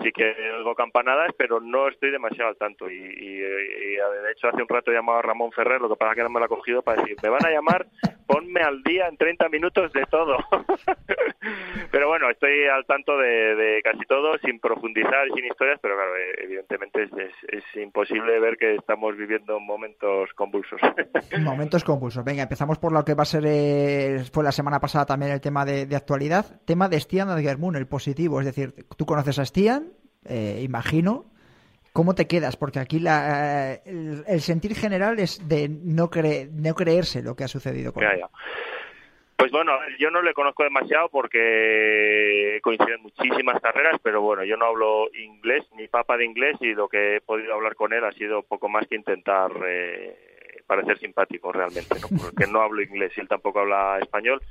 sí 0.03 0.11
que 0.11 0.35
oigo 0.57 0.75
campanadas, 0.75 1.31
pero 1.37 1.59
no 1.59 1.87
estoy 1.87 2.11
demasiado 2.11 2.49
al 2.49 2.57
tanto. 2.57 2.89
Y, 2.89 2.97
de 2.97 4.31
hecho, 4.31 4.47
hace 4.47 4.61
un 4.61 4.67
rato 4.67 4.91
he 4.91 4.95
llamado 4.95 5.19
a 5.19 5.21
Ramón 5.21 5.51
Ferrer, 5.51 5.81
lo 5.81 5.89
que 5.89 5.95
pasa 5.95 6.15
que 6.15 6.23
no 6.23 6.29
me 6.29 6.39
lo 6.39 6.45
ha 6.45 6.49
cogido, 6.49 6.81
para 6.81 7.01
decir, 7.01 7.17
me 7.21 7.29
van 7.29 7.45
a 7.45 7.51
llamar, 7.51 7.87
ponme 8.27 8.61
al 8.61 8.83
día 8.83 9.07
en 9.07 9.17
30 9.17 9.49
minutos 9.49 9.91
de 9.93 10.05
todo. 10.09 10.37
pero 11.91 12.07
bueno, 12.07 12.29
estoy 12.29 12.65
al 12.65 12.85
tanto 12.85 13.17
de, 13.17 13.81
casi 13.83 14.05
todo, 14.05 14.37
sin 14.39 14.59
profundizar, 14.59 15.27
sin 15.33 15.45
historias, 15.45 15.79
pero 15.81 15.95
claro, 15.95 16.11
evidentemente 16.43 17.03
es, 17.03 17.63
imposible 17.75 18.39
ver 18.39 18.57
que 18.57 18.75
estamos 18.75 19.17
viviendo 19.17 19.59
momentos 19.59 20.29
convulsos. 20.35 20.79
momentos 21.41 21.83
convulsos. 21.83 22.23
Venga, 22.23 22.43
empezamos 22.43 22.77
por 22.77 22.91
lo 22.91 23.03
que 23.03 23.13
va 23.13 23.23
a 23.23 23.25
ser, 23.25 23.43
eh, 23.45 24.23
fue 24.31 24.43
la 24.43 24.51
semana 24.51 24.79
pasada 24.79 25.05
también 25.05 25.31
el 25.31 25.41
tema 25.41 25.65
de, 25.65 25.87
actualidad, 25.95 26.61
tema 26.65 26.89
de 26.89 26.99
Stian 26.99 27.29
Adgermun, 27.29 27.75
el 27.75 27.87
positivo, 27.87 28.39
es 28.39 28.45
decir, 28.45 28.73
tú 28.97 29.05
conoces 29.05 29.39
a 29.39 29.45
Stian, 29.45 29.92
eh, 30.25 30.59
imagino. 30.61 31.25
¿Cómo 31.91 32.15
te 32.15 32.25
quedas? 32.25 32.57
Porque 32.57 32.79
aquí 32.79 32.99
la, 32.99 33.73
el, 33.85 34.41
sentir 34.41 34.73
general 34.75 35.19
es 35.19 35.47
de 35.47 35.69
no, 35.69 36.09
no 36.51 36.75
creerse 36.75 37.21
lo 37.21 37.35
que 37.35 37.43
ha 37.43 37.47
sucedido 37.47 37.93
con 37.93 38.03
él. 38.03 38.23
Pues 39.43 39.51
bueno, 39.51 39.73
yo 39.99 40.09
no 40.09 40.21
le 40.21 40.33
conozco 40.33 40.63
demasiado 40.63 41.09
porque 41.09 42.59
coinciden 42.61 43.01
muchísimas 43.01 43.59
carreras, 43.61 43.99
pero 44.01 44.21
bueno, 44.21 44.43
yo 44.45 44.55
no 44.55 44.67
hablo 44.67 45.13
inglés, 45.13 45.65
ni 45.75 45.87
papa 45.87 46.15
de 46.15 46.25
inglés, 46.25 46.55
y 46.61 46.73
lo 46.73 46.87
que 46.87 47.17
he 47.17 47.21
podido 47.21 47.53
hablar 47.53 47.75
con 47.75 47.91
él 47.93 48.05
ha 48.05 48.11
sido 48.13 48.43
poco 48.43 48.69
más 48.69 48.87
que 48.87 48.95
intentar 48.95 49.51
eh, 49.67 50.32
parecer 50.65 50.97
simpático 50.99 51.51
realmente, 51.51 51.95
¿no? 52.01 52.07
porque 52.17 52.47
no 52.47 52.61
hablo 52.61 52.81
inglés 52.81 53.11
y 53.15 53.21
él 53.21 53.27
tampoco 53.27 53.59
habla 53.59 53.99
español. 54.01 54.41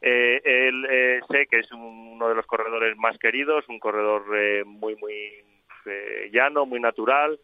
Eh, 0.00 0.40
él 0.44 0.86
eh, 0.90 1.20
sé 1.30 1.46
que 1.46 1.60
es 1.60 1.70
uno 1.72 2.28
de 2.28 2.34
los 2.34 2.46
corredores 2.46 2.96
más 2.96 3.18
queridos, 3.18 3.68
un 3.68 3.78
corredor 3.78 4.24
eh, 4.36 4.64
muy, 4.64 4.96
muy 4.96 5.12
eh, 5.86 6.30
llano, 6.32 6.66
muy 6.66 6.80
natural 6.80 7.38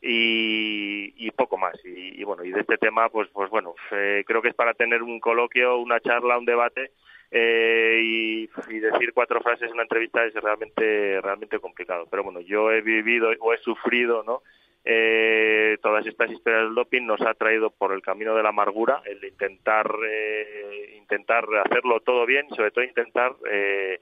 y, 0.00 1.30
poco 1.32 1.56
más. 1.56 1.74
Y, 1.84 2.20
y, 2.20 2.24
bueno, 2.24 2.44
y 2.44 2.50
de 2.50 2.60
este 2.60 2.78
tema, 2.78 3.08
pues, 3.08 3.28
pues 3.32 3.50
bueno, 3.50 3.74
eh, 3.92 4.24
creo 4.26 4.42
que 4.42 4.48
es 4.48 4.54
para 4.54 4.74
tener 4.74 5.02
un 5.02 5.20
coloquio, 5.20 5.78
una 5.78 6.00
charla, 6.00 6.38
un 6.38 6.44
debate 6.44 6.92
eh, 7.30 8.00
y, 8.02 8.50
y, 8.68 8.78
decir 8.78 9.12
cuatro 9.14 9.40
frases 9.40 9.68
en 9.68 9.74
una 9.74 9.82
entrevista 9.82 10.24
es 10.24 10.34
realmente, 10.34 11.20
realmente 11.20 11.58
complicado. 11.58 12.06
Pero 12.10 12.24
bueno, 12.24 12.40
yo 12.40 12.70
he 12.70 12.80
vivido 12.80 13.30
o 13.40 13.52
he 13.52 13.58
sufrido, 13.58 14.22
¿no? 14.22 14.42
Eh, 14.84 15.78
todas 15.82 16.06
estas 16.06 16.30
historias 16.30 16.64
del 16.64 16.74
doping 16.74 17.02
nos 17.02 17.20
ha 17.20 17.34
traído 17.34 17.70
por 17.70 17.92
el 17.92 18.02
camino 18.02 18.34
de 18.34 18.42
la 18.42 18.48
amargura, 18.48 19.02
el 19.04 19.22
intentar 19.24 19.90
eh, 20.06 20.96
intentar 20.98 21.44
hacerlo 21.64 22.00
todo 22.00 22.24
bien 22.24 22.48
sobre 22.50 22.70
todo 22.70 22.84
intentar 22.84 23.34
eh, 23.50 24.00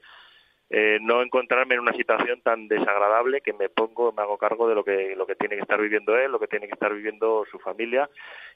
eh, 0.71 0.99
no 1.01 1.23
encontrarme 1.23 1.73
en 1.73 1.81
una 1.81 1.93
situación 1.93 2.41
tan 2.41 2.67
desagradable 2.67 3.41
que 3.41 3.53
me 3.53 3.69
pongo, 3.69 4.11
me 4.11 4.21
hago 4.21 4.37
cargo 4.37 4.69
de 4.69 4.75
lo 4.75 4.83
que 4.83 5.15
lo 5.15 5.25
que 5.25 5.35
tiene 5.35 5.55
que 5.55 5.63
estar 5.63 5.81
viviendo 5.81 6.15
él, 6.15 6.31
lo 6.31 6.39
que 6.39 6.47
tiene 6.47 6.67
que 6.67 6.73
estar 6.73 6.93
viviendo 6.93 7.43
su 7.51 7.57
familia 7.57 8.07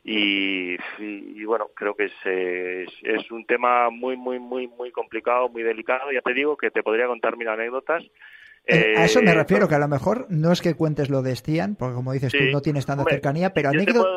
y, 0.03 0.75
y, 0.99 1.43
bueno, 1.45 1.69
creo 1.73 1.95
que 1.95 2.05
es, 2.05 2.13
es, 2.23 2.89
es 3.01 3.31
un 3.31 3.45
tema 3.45 3.89
muy 3.89 4.15
muy 4.15 4.37
muy 4.37 4.67
muy 4.67 4.91
complicado, 4.91 5.49
muy 5.49 5.63
delicado. 5.63 6.11
Ya 6.11 6.21
te 6.21 6.33
digo 6.33 6.55
que 6.55 6.69
te 6.69 6.83
podría 6.83 7.07
contar 7.07 7.35
mil 7.35 7.47
anécdotas 7.47 8.03
eh, 8.65 8.95
a 8.97 9.05
eso 9.05 9.21
me 9.21 9.33
refiero, 9.33 9.67
que 9.67 9.75
a 9.75 9.79
lo 9.79 9.89
mejor 9.89 10.25
no 10.29 10.51
es 10.51 10.61
que 10.61 10.75
cuentes 10.75 11.09
lo 11.09 11.21
de 11.21 11.35
Stian, 11.35 11.75
porque 11.75 11.95
como 11.95 12.13
dices 12.13 12.31
tú 12.31 12.43
no 12.51 12.61
tienes 12.61 12.85
tanta 12.85 13.03
cercanía, 13.03 13.53
pero 13.53 13.69
anécdota... 13.69 14.07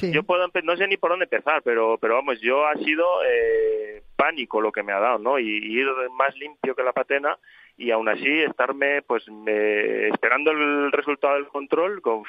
Yo 0.00 0.22
puedo, 0.22 0.46
no 0.64 0.76
sé 0.76 0.86
ni 0.86 0.96
por 0.96 1.10
dónde 1.10 1.24
empezar, 1.24 1.62
pero, 1.62 1.98
pero 1.98 2.14
vamos, 2.14 2.40
yo 2.40 2.66
ha 2.66 2.74
sido 2.76 3.04
eh, 3.24 4.02
pánico 4.16 4.60
lo 4.60 4.72
que 4.72 4.82
me 4.82 4.92
ha 4.92 5.00
dado, 5.00 5.18
¿no? 5.18 5.38
Y, 5.38 5.48
ir 5.48 5.86
más 6.16 6.34
limpio 6.36 6.74
que 6.74 6.82
la 6.82 6.92
patena 6.92 7.38
y 7.76 7.90
aún 7.90 8.08
así 8.08 8.28
estarme 8.42 9.02
pues 9.02 9.24
esperando 9.26 10.50
el 10.50 10.92
resultado 10.92 11.34
del 11.34 11.48
control 11.48 12.00
con, 12.02 12.24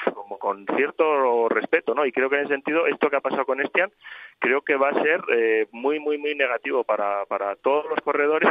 cierto 0.75 1.49
respeto, 1.49 1.93
¿no? 1.93 2.05
Y 2.05 2.11
creo 2.11 2.29
que 2.29 2.37
en 2.37 2.45
ese 2.45 2.53
sentido 2.53 2.87
esto 2.87 3.09
que 3.09 3.17
ha 3.17 3.21
pasado 3.21 3.45
con 3.45 3.65
Stian 3.65 3.91
creo 4.39 4.61
que 4.61 4.75
va 4.75 4.89
a 4.89 5.03
ser 5.03 5.21
eh, 5.33 5.67
muy, 5.71 5.99
muy, 5.99 6.17
muy 6.17 6.35
negativo 6.35 6.83
para, 6.83 7.25
para 7.25 7.55
todos 7.57 7.85
los 7.89 7.99
corredores 8.01 8.49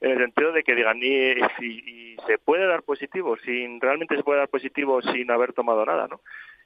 en 0.00 0.10
el 0.12 0.18
sentido 0.18 0.52
de 0.52 0.62
que 0.62 0.74
digan, 0.74 0.98
y, 1.02 1.32
y, 1.64 2.16
se 2.26 2.38
puede 2.38 2.66
dar 2.66 2.82
positivo, 2.82 3.36
sin 3.38 3.80
realmente 3.80 4.16
se 4.16 4.22
puede 4.22 4.40
dar 4.40 4.48
positivo 4.48 5.00
sin 5.02 5.30
haber 5.30 5.52
tomado 5.52 5.84
nada, 5.84 6.08
¿no? 6.08 6.20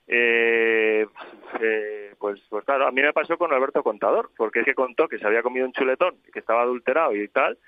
Eh, 0.08 1.06
eh, 1.60 2.14
pues, 2.18 2.40
pues 2.48 2.64
claro, 2.64 2.86
a 2.86 2.90
mí 2.90 3.00
me 3.00 3.12
pasó 3.12 3.38
con 3.38 3.52
Alberto 3.52 3.82
Contador, 3.82 4.30
porque 4.36 4.60
es 4.60 4.64
que 4.64 4.74
contó 4.74 5.08
que 5.08 5.18
se 5.18 5.26
había 5.26 5.42
comido 5.42 5.66
un 5.66 5.72
chuletón, 5.72 6.16
que 6.32 6.40
estaba 6.40 6.62
adulterado 6.62 7.14
y 7.14 7.28
tal, 7.28 7.58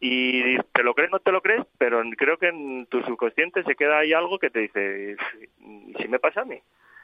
y 0.00 0.58
te 0.58 0.82
lo 0.82 0.94
crees, 0.94 1.10
no 1.10 1.20
te 1.20 1.32
lo 1.32 1.40
crees, 1.40 1.64
pero 1.78 2.02
creo 2.16 2.36
que 2.36 2.48
en 2.48 2.86
tu 2.86 3.02
subconsciente 3.02 3.62
se 3.62 3.76
queda 3.76 3.98
ahí 3.98 4.12
algo 4.12 4.38
que 4.38 4.50
te 4.50 4.60
dice, 4.60 5.16
¿y 5.60 5.94
si 5.94 6.08
me 6.08 6.18
pasa 6.18 6.42
a 6.42 6.44
mí? 6.44 6.60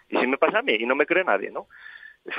¿Y 0.09 0.19
si 0.19 0.27
me 0.27 0.39
pasa 0.39 0.59
a 0.59 0.63
mí? 0.63 0.75
Y 0.79 0.87
no 0.87 0.97
me 0.97 1.07
cree 1.07 1.25
nadie, 1.25 1.51
¿no? 1.51 1.69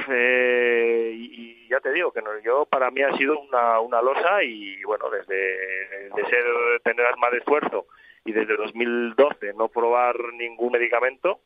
Eh, 0.09 1.11
y, 1.15 1.61
ya 1.72 1.80
te 1.80 1.94
digo 1.94 2.12
que 2.12 2.22
yo 2.44 2.66
para 2.66 2.92
mí 2.92 3.01
ha 3.01 3.16
sido 3.16 3.40
una, 3.40 3.80
una 3.80 4.01
losa 4.01 4.44
y 4.44 4.84
bueno, 4.84 5.10
desde 5.10 5.36
de 5.36 6.25
ser 6.30 6.44
tener 6.84 7.06
asma 7.06 7.30
de 7.30 7.38
esfuerzo 7.38 7.88
y 8.25 8.34
desde 8.34 8.58
2012 8.58 9.54
no 9.54 9.70
probar 9.70 10.16
ningún 10.34 10.74
medicamento, 10.74 11.40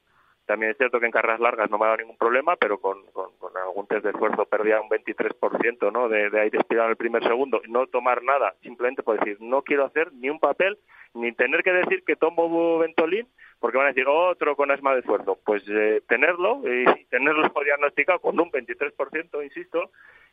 también 0.47 0.71
es 0.71 0.77
cierto 0.77 0.99
que 0.99 1.05
en 1.05 1.11
carreras 1.11 1.39
largas 1.39 1.69
no 1.69 1.77
me 1.77 1.85
ha 1.85 1.89
dado 1.89 1.97
ningún 1.97 2.17
problema, 2.17 2.55
pero 2.55 2.79
con, 2.79 3.05
con, 3.11 3.29
algún 3.55 3.87
test 3.87 4.03
de 4.03 4.11
esfuerzo 4.11 4.45
perdía 4.45 4.81
un 4.81 4.89
23% 4.89 5.91
¿no? 5.91 6.09
de, 6.09 6.29
de 6.29 6.41
aire 6.41 6.57
expirado 6.57 6.87
en 6.87 6.91
el 6.91 6.97
primer 6.97 7.23
segundo. 7.23 7.61
No 7.67 7.87
tomar 7.87 8.23
nada, 8.23 8.55
simplemente 8.61 9.03
por 9.03 9.19
decir, 9.19 9.37
no 9.39 9.61
quiero 9.61 9.85
hacer 9.85 10.11
ni 10.13 10.29
un 10.29 10.39
papel, 10.39 10.77
ni 11.13 11.31
tener 11.33 11.63
que 11.63 11.71
decir 11.71 12.03
que 12.03 12.15
tomo 12.15 12.79
Ventolin, 12.79 13.27
porque 13.65 13.79
van 13.79 13.87
a 13.87 13.93
decir 13.93 14.05
otro 14.07 14.55
con 14.55 14.69
asma 14.69 14.93
de 14.93 14.99
esfuerzo. 14.99 15.39
Pues 15.43 15.63
eh, 15.67 16.03
tenerlo 16.07 16.61
y 16.63 16.85
tenerlo 17.05 17.51
diagnosticado 17.65 18.19
con 18.19 18.39
un 18.39 18.51
23%, 18.51 19.43
insisto, 19.43 19.89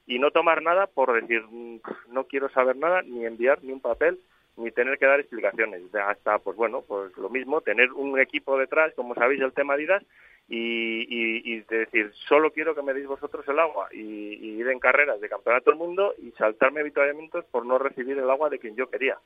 y 0.07 0.19
no 0.19 0.33
tomar 0.33 0.61
nada 0.61 0.87
por 0.87 1.19
decir, 1.19 1.43
mm, 1.49 1.81
no 2.09 2.25
quiero 2.25 2.51
saber 2.51 2.77
nada, 2.77 3.01
ni 3.01 3.25
enviar 3.25 3.65
ni 3.65 3.73
un 3.73 3.81
papel, 3.81 4.21
ni 4.59 4.71
tener 4.71 4.99
que 4.99 5.07
dar 5.07 5.19
explicaciones. 5.19 5.81
Hasta, 5.95 6.41
pues 6.41 6.59
bueno, 6.59 6.83
pues 6.87 7.17
lo 7.17 7.31
mismo, 7.31 7.63
tener 7.63 7.91
un 7.95 8.21
equipo 8.21 8.59
detrás, 8.59 8.93
como 8.97 9.15
sabéis, 9.15 9.41
el 9.41 9.55
tema 9.55 9.79
de 9.79 10.03
y, 10.51 11.55
y 11.55 11.61
decir, 11.63 12.13
solo 12.29 12.53
quiero 12.53 12.75
que 12.75 12.83
me 12.83 12.93
deis 12.93 13.07
vosotros 13.07 13.49
el 13.49 13.59
agua 13.59 13.89
y, 13.93 14.61
ir 14.61 14.69
en 14.69 14.79
carreras 14.79 15.23
de 15.23 15.31
campeonato 15.31 15.71
del 15.71 15.79
mundo 15.79 16.15
y 16.19 16.33
saltarme 16.33 16.81
avituallamientos 16.81 17.47
por 17.47 17.65
no 17.65 17.79
recibir 17.79 18.19
el 18.19 18.29
agua 18.29 18.51
de 18.51 18.59
quien 18.59 18.77
yo 18.77 18.91
quería. 18.91 19.17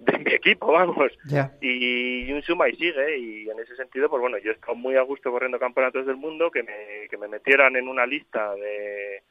De 0.00 0.18
mi 0.18 0.32
equipo, 0.32 0.72
vamos. 0.72 1.12
Y, 1.60 2.32
un 2.32 2.42
suma 2.42 2.68
y 2.68 2.76
sigue. 2.76 3.18
Y 3.18 3.50
en 3.50 3.60
ese 3.60 3.76
sentido, 3.76 4.08
pues 4.08 4.20
bueno, 4.20 4.38
yo 4.38 4.52
estoy 4.52 4.74
muy 4.74 4.96
a 4.96 5.02
gusto 5.02 5.30
corriendo 5.30 5.58
campeonatos 5.58 6.06
del 6.06 6.16
mundo, 6.16 6.50
que 6.50 6.62
me, 6.62 7.08
que 7.10 7.18
me 7.18 7.28
metieran 7.28 7.76
en 7.76 7.86
una 7.86 8.06
lista 8.06 8.54
de, 8.54 9.22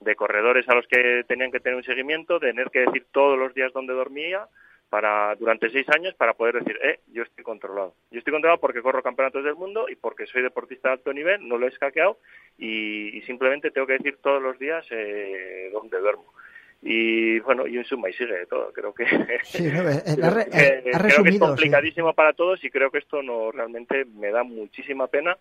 de 0.00 0.14
corredores 0.14 0.68
a 0.68 0.74
los 0.74 0.86
que 0.86 1.24
tenían 1.26 1.50
que 1.50 1.60
tener 1.60 1.76
un 1.76 1.84
seguimiento, 1.84 2.38
tener 2.38 2.70
que 2.70 2.80
decir 2.80 3.06
todos 3.10 3.36
los 3.36 3.52
días 3.52 3.72
dónde 3.72 3.94
dormía, 3.94 4.46
para 4.92 5.34
durante 5.36 5.70
seis 5.70 5.88
años 5.88 6.14
para 6.14 6.34
poder 6.34 6.56
decir, 6.56 6.78
eh, 6.82 7.00
yo 7.06 7.22
estoy 7.22 7.42
controlado. 7.42 7.94
Yo 8.10 8.18
estoy 8.18 8.30
controlado 8.30 8.60
porque 8.60 8.82
corro 8.82 9.02
campeonatos 9.02 9.42
del 9.42 9.54
mundo 9.54 9.86
y 9.88 9.96
porque 9.96 10.26
soy 10.26 10.42
deportista 10.42 10.88
de 10.88 10.94
alto 10.94 11.14
nivel, 11.14 11.48
no 11.48 11.56
lo 11.56 11.64
he 11.64 11.70
escaqueado 11.70 12.18
y, 12.58 13.22
simplemente 13.22 13.70
tengo 13.70 13.86
que 13.86 13.94
decir 13.94 14.18
todos 14.22 14.42
los 14.42 14.58
días 14.58 14.86
eh, 14.90 15.70
dónde 15.72 15.98
duermo. 15.98 16.34
Y 16.82 17.38
bueno, 17.40 17.66
y 17.66 17.78
un 17.78 17.84
suma 17.84 18.10
y 18.10 18.12
sigue 18.12 18.46
todo. 18.46 18.72
Creo 18.72 18.92
que, 18.92 19.06
sí, 19.44 19.64
no, 19.64 19.82
creo 21.08 21.22
que 21.22 21.30
es 21.30 21.38
complicadísimo 21.38 22.12
para 22.12 22.32
todos 22.32 22.62
y 22.64 22.70
creo 22.70 22.90
que 22.90 22.98
esto 22.98 23.22
no 23.22 23.52
realmente 23.52 24.04
me 24.04 24.30
da 24.30 24.42
muchísima 24.42 25.06
pena 25.06 25.36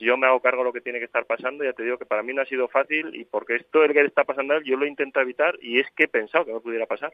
yo 0.00 0.16
me 0.16 0.26
hago 0.26 0.40
cargo 0.40 0.58
de 0.58 0.64
lo 0.64 0.72
que 0.72 0.80
tiene 0.80 0.98
que 0.98 1.06
estar 1.06 1.24
pasando, 1.24 1.64
ya 1.64 1.72
te 1.72 1.82
digo 1.82 1.98
que 1.98 2.06
para 2.06 2.22
mí 2.22 2.32
no 2.32 2.42
ha 2.42 2.46
sido 2.46 2.68
fácil 2.68 3.14
y 3.14 3.24
porque 3.24 3.56
esto 3.56 3.84
el 3.84 3.92
que 3.92 4.02
le 4.02 4.08
está 4.08 4.24
pasando 4.24 4.60
yo 4.60 4.76
lo 4.76 4.86
intento 4.86 5.20
evitar 5.20 5.56
y 5.60 5.80
es 5.80 5.90
que 5.92 6.04
he 6.04 6.08
pensado 6.08 6.44
que 6.44 6.52
no 6.52 6.60
pudiera 6.60 6.86
pasar. 6.86 7.12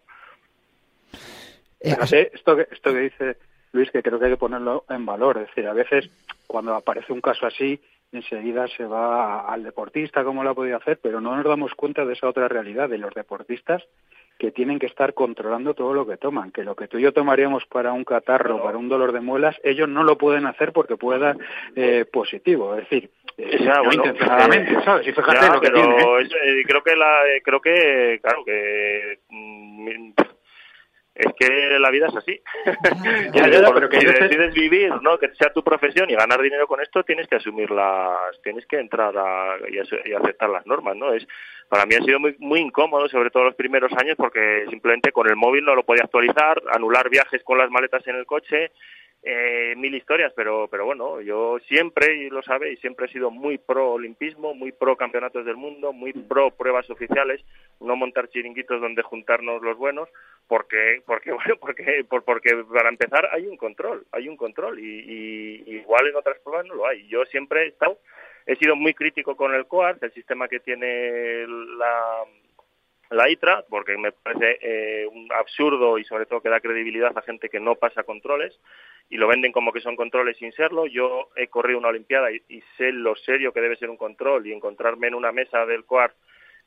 Eh, 1.80 1.96
esto, 2.32 2.56
que, 2.56 2.68
esto 2.70 2.92
que 2.92 2.98
dice 2.98 3.36
Luis, 3.72 3.90
que 3.90 4.02
creo 4.02 4.18
que 4.18 4.26
hay 4.26 4.32
que 4.32 4.36
ponerlo 4.36 4.84
en 4.88 5.06
valor. 5.06 5.38
Es 5.38 5.46
decir, 5.48 5.66
a 5.66 5.72
veces 5.72 6.10
cuando 6.46 6.74
aparece 6.74 7.12
un 7.12 7.20
caso 7.20 7.46
así, 7.46 7.80
enseguida 8.12 8.66
se 8.68 8.84
va 8.84 9.40
al 9.52 9.62
deportista, 9.62 10.24
como 10.24 10.42
lo 10.42 10.50
ha 10.50 10.54
podido 10.54 10.76
hacer, 10.76 10.98
pero 11.02 11.20
no 11.20 11.36
nos 11.36 11.44
damos 11.44 11.74
cuenta 11.74 12.04
de 12.04 12.12
esa 12.14 12.28
otra 12.28 12.48
realidad 12.48 12.88
de 12.88 12.98
los 12.98 13.14
deportistas 13.14 13.82
que 14.38 14.50
tienen 14.52 14.78
que 14.78 14.86
estar 14.86 15.12
controlando 15.12 15.74
todo 15.74 15.92
lo 15.92 16.06
que 16.06 16.16
toman, 16.16 16.50
que 16.50 16.64
lo 16.64 16.74
que 16.74 16.88
tú 16.88 16.96
y 16.96 17.02
yo 17.02 17.12
tomaríamos 17.12 17.66
para 17.66 17.92
un 17.92 18.04
catarro, 18.04 18.62
para 18.62 18.78
un 18.78 18.88
dolor 18.88 19.12
de 19.12 19.20
muelas, 19.20 19.54
ellos 19.62 19.86
no 19.86 20.02
lo 20.02 20.16
pueden 20.16 20.46
hacer 20.46 20.72
porque 20.72 20.96
puede 20.96 21.18
dar 21.20 21.36
eh, 21.76 22.06
positivo, 22.10 22.74
es 22.74 22.88
decir, 22.88 23.10
eh, 23.36 23.58
no 23.62 23.92
intencionadamente, 23.92 24.72
eh, 24.72 24.78
¿sabes? 24.82 25.06
Y 25.06 25.12
fíjate 25.12 25.40
ya, 25.46 25.52
lo 25.52 25.60
que 25.60 25.68
pero 25.70 25.82
tiene. 25.82 26.22
es- 26.22 26.32
eh, 26.32 26.62
creo 26.66 26.82
que 26.82 26.96
la, 26.96 27.12
creo 27.44 27.60
que, 27.60 28.18
claro, 28.22 28.42
que 28.46 29.18
mm, 29.28 30.12
es 31.20 31.34
que 31.38 31.78
la 31.78 31.90
vida 31.90 32.08
es 32.08 32.16
así. 32.16 32.40
Ya, 33.32 33.46
ya, 33.48 33.60
ya, 33.60 33.70
pero 33.74 33.88
que 33.88 34.00
si 34.00 34.06
decides 34.06 34.54
vivir, 34.54 34.92
¿no? 35.02 35.18
Que 35.18 35.28
sea 35.34 35.52
tu 35.52 35.62
profesión 35.62 36.08
y 36.10 36.14
ganar 36.14 36.40
dinero 36.40 36.66
con 36.66 36.80
esto, 36.80 37.02
tienes 37.04 37.28
que 37.28 37.36
asumir 37.36 37.70
las, 37.70 38.40
tienes 38.42 38.66
que 38.66 38.78
entrar 38.78 39.16
a, 39.16 39.56
y, 39.70 39.78
ace- 39.78 40.02
y 40.04 40.12
aceptar 40.12 40.50
las 40.50 40.66
normas, 40.66 40.96
¿no? 40.96 41.12
Es 41.12 41.26
para 41.68 41.86
mí 41.86 41.94
ha 41.94 42.02
sido 42.02 42.18
muy 42.18 42.34
muy 42.40 42.60
incómodo, 42.60 43.08
sobre 43.08 43.30
todo 43.30 43.44
los 43.44 43.54
primeros 43.54 43.92
años, 43.92 44.16
porque 44.16 44.64
simplemente 44.70 45.12
con 45.12 45.28
el 45.28 45.36
móvil 45.36 45.64
no 45.64 45.74
lo 45.76 45.84
podía 45.84 46.02
actualizar, 46.04 46.60
anular 46.72 47.08
viajes 47.08 47.42
con 47.44 47.58
las 47.58 47.70
maletas 47.70 48.04
en 48.08 48.16
el 48.16 48.26
coche, 48.26 48.72
eh, 49.22 49.74
mil 49.76 49.94
historias, 49.94 50.32
pero, 50.34 50.66
pero 50.68 50.86
bueno, 50.86 51.20
yo 51.20 51.58
siempre, 51.68 52.16
y 52.16 52.30
lo 52.30 52.42
sabe, 52.42 52.72
y 52.72 52.76
siempre 52.78 53.06
he 53.06 53.12
sido 53.12 53.30
muy 53.30 53.58
pro 53.58 53.92
olimpismo, 53.92 54.54
muy 54.54 54.72
pro 54.72 54.96
campeonatos 54.96 55.44
del 55.44 55.56
mundo, 55.56 55.92
muy 55.92 56.12
pro 56.12 56.50
pruebas 56.52 56.88
oficiales, 56.90 57.44
no 57.80 57.96
montar 57.96 58.28
chiringuitos 58.28 58.80
donde 58.80 59.02
juntarnos 59.02 59.60
los 59.62 59.76
buenos, 59.76 60.08
porque, 60.48 61.02
porque 61.06 61.32
bueno, 61.32 61.56
porque, 61.60 62.04
por- 62.08 62.24
porque 62.24 62.64
para 62.72 62.88
empezar 62.88 63.28
hay 63.32 63.46
un 63.46 63.56
control, 63.58 64.06
hay 64.12 64.28
un 64.28 64.36
control, 64.36 64.78
y, 64.78 64.84
y- 65.00 65.64
igual 65.76 66.06
en 66.06 66.16
otras 66.16 66.38
pruebas 66.40 66.66
no 66.66 66.74
lo 66.76 66.86
hay. 66.86 67.06
Yo 67.08 67.24
siempre 67.26 67.64
he 67.64 67.68
estado, 67.68 67.98
he 68.46 68.56
sido 68.56 68.74
muy 68.74 68.94
crítico 68.94 69.36
con 69.36 69.54
el 69.54 69.66
COART, 69.66 70.02
el 70.02 70.12
sistema 70.12 70.48
que 70.48 70.60
tiene 70.60 71.46
la, 71.46 72.24
la 73.10 73.28
ITRA, 73.28 73.64
porque 73.68 73.98
me 73.98 74.12
parece 74.12 74.58
eh, 74.62 75.06
un 75.06 75.28
absurdo 75.32 75.98
y 75.98 76.04
sobre 76.04 76.26
todo 76.26 76.40
que 76.40 76.48
da 76.48 76.60
credibilidad 76.60 77.16
a 77.16 77.22
gente 77.22 77.48
que 77.48 77.60
no 77.60 77.74
pasa 77.74 78.04
controles 78.04 78.58
y 79.08 79.16
lo 79.16 79.26
venden 79.26 79.50
como 79.50 79.72
que 79.72 79.80
son 79.80 79.96
controles 79.96 80.36
sin 80.38 80.52
serlo. 80.52 80.86
Yo 80.86 81.28
he 81.34 81.48
corrido 81.48 81.78
una 81.78 81.88
Olimpiada 81.88 82.30
y, 82.30 82.62
sé 82.76 82.92
lo 82.92 83.16
serio 83.16 83.52
que 83.52 83.60
debe 83.60 83.76
ser 83.76 83.90
un 83.90 83.96
control 83.96 84.46
y 84.46 84.52
encontrarme 84.52 85.08
en 85.08 85.14
una 85.14 85.32
mesa 85.32 85.66
del 85.66 85.84
COAR 85.84 86.14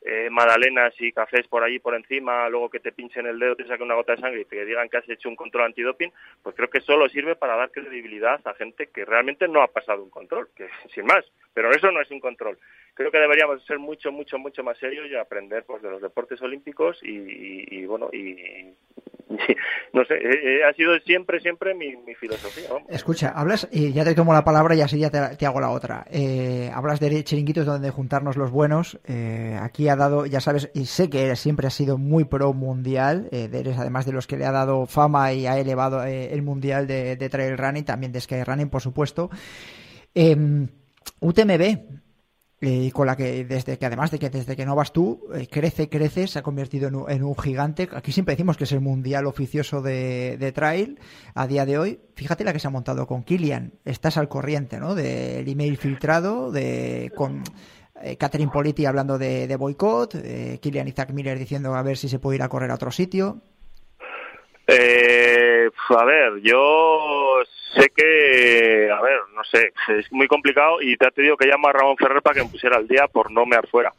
eh, 0.05 0.29
magdalenas 0.29 0.93
y 0.99 1.11
cafés 1.11 1.47
por 1.47 1.63
ahí 1.63 1.79
por 1.79 1.95
encima, 1.95 2.49
luego 2.49 2.69
que 2.69 2.79
te 2.79 2.91
pinchen 2.91 3.25
el 3.25 3.39
dedo, 3.39 3.55
te 3.55 3.65
saquen 3.67 3.85
una 3.85 3.95
gota 3.95 4.15
de 4.15 4.21
sangre 4.21 4.41
y 4.41 4.45
te 4.45 4.65
digan 4.65 4.89
que 4.89 4.97
has 4.97 5.09
hecho 5.09 5.29
un 5.29 5.35
control 5.35 5.65
antidoping, 5.65 6.11
pues 6.41 6.55
creo 6.55 6.69
que 6.69 6.81
solo 6.81 7.07
sirve 7.09 7.35
para 7.35 7.55
dar 7.55 7.71
credibilidad 7.71 8.39
a 8.45 8.53
gente 8.55 8.87
que 8.87 9.05
realmente 9.05 9.47
no 9.47 9.61
ha 9.61 9.67
pasado 9.67 10.03
un 10.03 10.09
control, 10.09 10.49
que 10.55 10.67
sin 10.93 11.05
más, 11.05 11.25
pero 11.53 11.71
eso 11.71 11.91
no 11.91 12.01
es 12.01 12.11
un 12.11 12.19
control. 12.19 12.57
Creo 12.95 13.09
que 13.11 13.17
deberíamos 13.19 13.63
ser 13.65 13.79
mucho, 13.79 14.11
mucho, 14.11 14.37
mucho 14.37 14.63
más 14.63 14.77
serios 14.77 15.09
y 15.09 15.15
aprender 15.15 15.63
pues 15.65 15.81
de 15.81 15.89
los 15.89 16.01
deportes 16.01 16.41
olímpicos 16.41 16.99
y, 17.01 17.09
y- 17.11 17.65
y, 17.71 17.85
bueno, 17.85 18.09
y 18.13 18.73
no 19.93 20.05
sé, 20.05 20.15
eh, 20.15 20.59
eh, 20.59 20.63
ha 20.63 20.73
sido 20.73 20.97
siempre, 20.99 21.39
siempre 21.39 21.73
mi, 21.73 21.95
mi 21.97 22.15
filosofía. 22.15 22.69
vamos. 22.69 22.89
Escucha, 22.89 23.29
hablas, 23.29 23.67
y 23.71 23.91
ya 23.93 24.03
te 24.03 24.13
tomo 24.15 24.33
la 24.33 24.43
palabra 24.43 24.75
y 24.75 24.81
así 24.81 24.99
ya 24.99 25.09
te, 25.09 25.35
te 25.37 25.45
hago 25.45 25.59
la 25.59 25.69
otra. 25.71 26.05
Eh, 26.09 26.69
hablas 26.73 26.99
de 26.99 27.23
chiringuitos 27.23 27.65
donde 27.65 27.89
juntarnos 27.89 28.37
los 28.37 28.51
buenos. 28.51 28.99
Eh, 29.05 29.57
aquí 29.61 29.89
ha 29.89 29.95
dado, 29.95 30.25
ya 30.25 30.39
sabes, 30.39 30.69
y 30.73 30.85
sé 30.85 31.09
que 31.09 31.35
siempre 31.35 31.67
has 31.67 31.73
sido 31.73 31.97
muy 31.97 32.25
pro 32.25 32.53
mundial. 32.53 33.27
eh, 33.31 33.49
eres 33.53 33.77
además 33.77 34.05
de 34.05 34.11
los 34.13 34.27
que 34.27 34.37
le 34.37 34.45
ha 34.45 34.51
dado 34.51 34.85
fama 34.85 35.33
y 35.33 35.47
ha 35.47 35.57
elevado 35.57 36.03
eh, 36.05 36.33
el 36.33 36.41
mundial 36.41 36.87
de, 36.87 37.15
de 37.15 37.29
trail 37.29 37.57
running, 37.57 37.85
también 37.85 38.11
de 38.11 38.21
sky 38.21 38.43
running, 38.43 38.69
por 38.69 38.81
supuesto. 38.81 39.29
Em, 40.13 40.67
UTMB, 41.19 42.02
eh, 42.63 42.91
con 42.93 43.07
la 43.07 43.17
que 43.17 43.43
desde 43.43 43.77
que 43.77 43.85
además 43.85 44.09
de 44.09 44.19
que 44.19 44.29
desde 44.29 44.55
que 44.55 44.65
no 44.65 44.73
vas 44.75 44.93
tú 44.93 45.27
eh, 45.33 45.47
crece 45.47 45.89
crece 45.89 46.27
se 46.27 46.39
ha 46.39 46.43
convertido 46.43 46.87
en 47.09 47.23
un, 47.23 47.35
gigante. 47.35 47.89
Aquí 47.93 48.11
siempre 48.11 48.35
decimos 48.35 48.55
que 48.55 48.63
es 48.63 48.71
el 48.71 48.79
mundial 48.79 49.25
oficioso 49.25 49.81
de, 49.81 50.37
de 50.39 50.51
trail 50.53 50.99
a 51.33 51.45
día 51.45 51.65
de 51.65 51.77
hoy. 51.77 51.99
Fíjate 52.15 52.43
la 52.43 52.53
que 52.53 52.59
se 52.59 52.67
ha 52.67 52.71
montado 52.71 53.05
con 53.05 53.23
Kilian 53.23 53.73
estás 53.83 54.17
al 54.17 54.29
corriente 54.29 54.79
no 54.79 54.95
del 54.95 55.47
email 55.47 55.77
filtrado 55.77 56.51
de 56.51 57.11
con 57.15 57.43
eh, 58.01 58.17
Catherine 58.17 58.51
Politi 58.51 58.85
hablando 58.85 59.17
de, 59.17 59.47
de 59.47 59.55
boicot 59.55 60.15
eh, 60.15 60.59
Kilian 60.61 60.87
Isaac 60.87 61.11
Miller 61.11 61.37
diciendo 61.37 61.75
a 61.75 61.81
ver 61.83 61.97
si 61.97 62.09
se 62.09 62.19
puede 62.19 62.37
ir 62.37 62.43
a 62.43 62.49
correr 62.49 62.71
a 62.71 62.75
otro 62.75 62.91
sitio 62.91 63.41
Eh, 64.67 65.69
a 65.89 66.05
ver, 66.05 66.39
yo 66.41 67.39
sé 67.73 67.91
que, 67.95 68.89
a 68.89 69.01
ver, 69.01 69.19
no 69.33 69.43
sé, 69.43 69.73
es 69.97 70.11
muy 70.11 70.27
complicado 70.27 70.81
y 70.81 70.95
te 70.95 71.07
ha 71.07 71.09
digo 71.15 71.35
que 71.35 71.47
llamo 71.47 71.67
a 71.67 71.73
Ramón 71.73 71.97
Ferrer 71.97 72.21
para 72.21 72.35
que 72.35 72.43
me 72.43 72.49
pusiera 72.49 72.77
al 72.77 72.87
día 72.87 73.07
por 73.11 73.31
no 73.31 73.45
mear 73.45 73.67
fuera. 73.67 73.91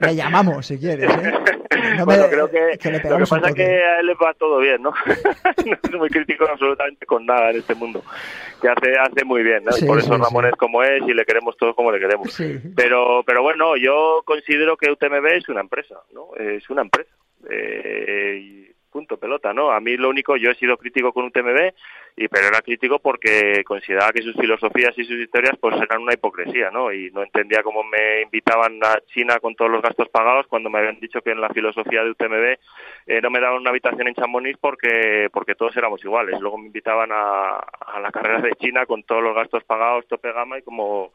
le 0.00 0.16
llamamos 0.16 0.66
si 0.66 0.78
quieres 0.78 1.08
¿eh? 1.10 1.32
No 1.98 2.04
bueno, 2.04 2.24
me- 2.24 2.30
creo 2.30 2.50
que, 2.50 2.58
lo 2.90 3.18
que 3.18 3.24
pasa 3.28 3.48
es 3.48 3.54
que 3.54 3.62
a 3.84 4.00
él 4.00 4.06
le 4.06 4.14
va 4.14 4.32
todo 4.34 4.58
bien, 4.58 4.82
¿no? 4.82 4.92
no 5.66 5.76
es 5.82 5.92
muy 5.92 6.08
crítico 6.08 6.46
absolutamente 6.48 7.06
con 7.06 7.24
nada 7.26 7.50
en 7.50 7.58
este 7.58 7.74
mundo, 7.74 8.02
que 8.60 8.68
hace 8.68 8.94
hace 8.98 9.24
muy 9.24 9.42
bien, 9.42 9.64
¿no? 9.64 9.72
Sí, 9.72 9.84
por 9.86 9.98
eso 9.98 10.14
sí, 10.14 10.20
Ramón 10.20 10.44
sí. 10.44 10.50
es 10.52 10.56
como 10.58 10.82
es 10.82 11.02
y 11.06 11.14
le 11.14 11.24
queremos 11.24 11.56
todos 11.56 11.76
como 11.76 11.92
le 11.92 12.00
queremos. 12.00 12.36
Pero, 12.74 13.22
pero 13.24 13.42
bueno, 13.42 13.76
yo 13.76 14.22
considero 14.24 14.76
que 14.76 14.90
UTMB 14.90 15.26
es 15.36 15.48
una 15.48 15.60
empresa, 15.60 15.96
¿no? 16.12 16.34
Es 16.36 16.68
una 16.70 16.82
empresa. 16.82 17.10
Eh, 17.50 17.71
¿no? 19.52 19.72
A 19.72 19.80
mí 19.80 19.96
lo 19.96 20.08
único, 20.08 20.36
yo 20.36 20.50
he 20.50 20.54
sido 20.54 20.76
crítico 20.76 21.12
con 21.12 21.24
UTMB, 21.26 21.72
y, 22.16 22.28
pero 22.28 22.48
era 22.48 22.60
crítico 22.60 22.98
porque 22.98 23.64
consideraba 23.64 24.12
que 24.12 24.22
sus 24.22 24.36
filosofías 24.36 24.96
y 24.98 25.04
sus 25.04 25.18
historias 25.18 25.56
pues 25.58 25.74
eran 25.80 26.02
una 26.02 26.12
hipocresía, 26.12 26.70
¿no? 26.70 26.92
Y 26.92 27.10
no 27.10 27.22
entendía 27.22 27.62
cómo 27.62 27.82
me 27.84 28.22
invitaban 28.22 28.78
a 28.84 29.00
China 29.06 29.38
con 29.40 29.54
todos 29.54 29.70
los 29.70 29.82
gastos 29.82 30.08
pagados 30.10 30.46
cuando 30.46 30.68
me 30.68 30.78
habían 30.78 31.00
dicho 31.00 31.22
que 31.22 31.30
en 31.30 31.40
la 31.40 31.48
filosofía 31.48 32.04
de 32.04 32.10
UTMB 32.10 32.58
eh, 33.06 33.20
no 33.22 33.30
me 33.30 33.40
daban 33.40 33.60
una 33.60 33.70
habitación 33.70 34.08
en 34.08 34.14
Chamonix 34.14 34.58
porque 34.58 35.28
porque 35.32 35.54
todos 35.54 35.76
éramos 35.76 36.04
iguales. 36.04 36.38
Luego 36.40 36.58
me 36.58 36.66
invitaban 36.66 37.10
a, 37.12 37.56
a 37.58 38.00
la 38.00 38.10
carrera 38.10 38.40
de 38.40 38.56
China 38.56 38.84
con 38.84 39.02
todos 39.04 39.22
los 39.22 39.34
gastos 39.34 39.64
pagados, 39.64 40.06
tope 40.06 40.32
gama 40.32 40.58
y 40.58 40.62
como 40.62 41.12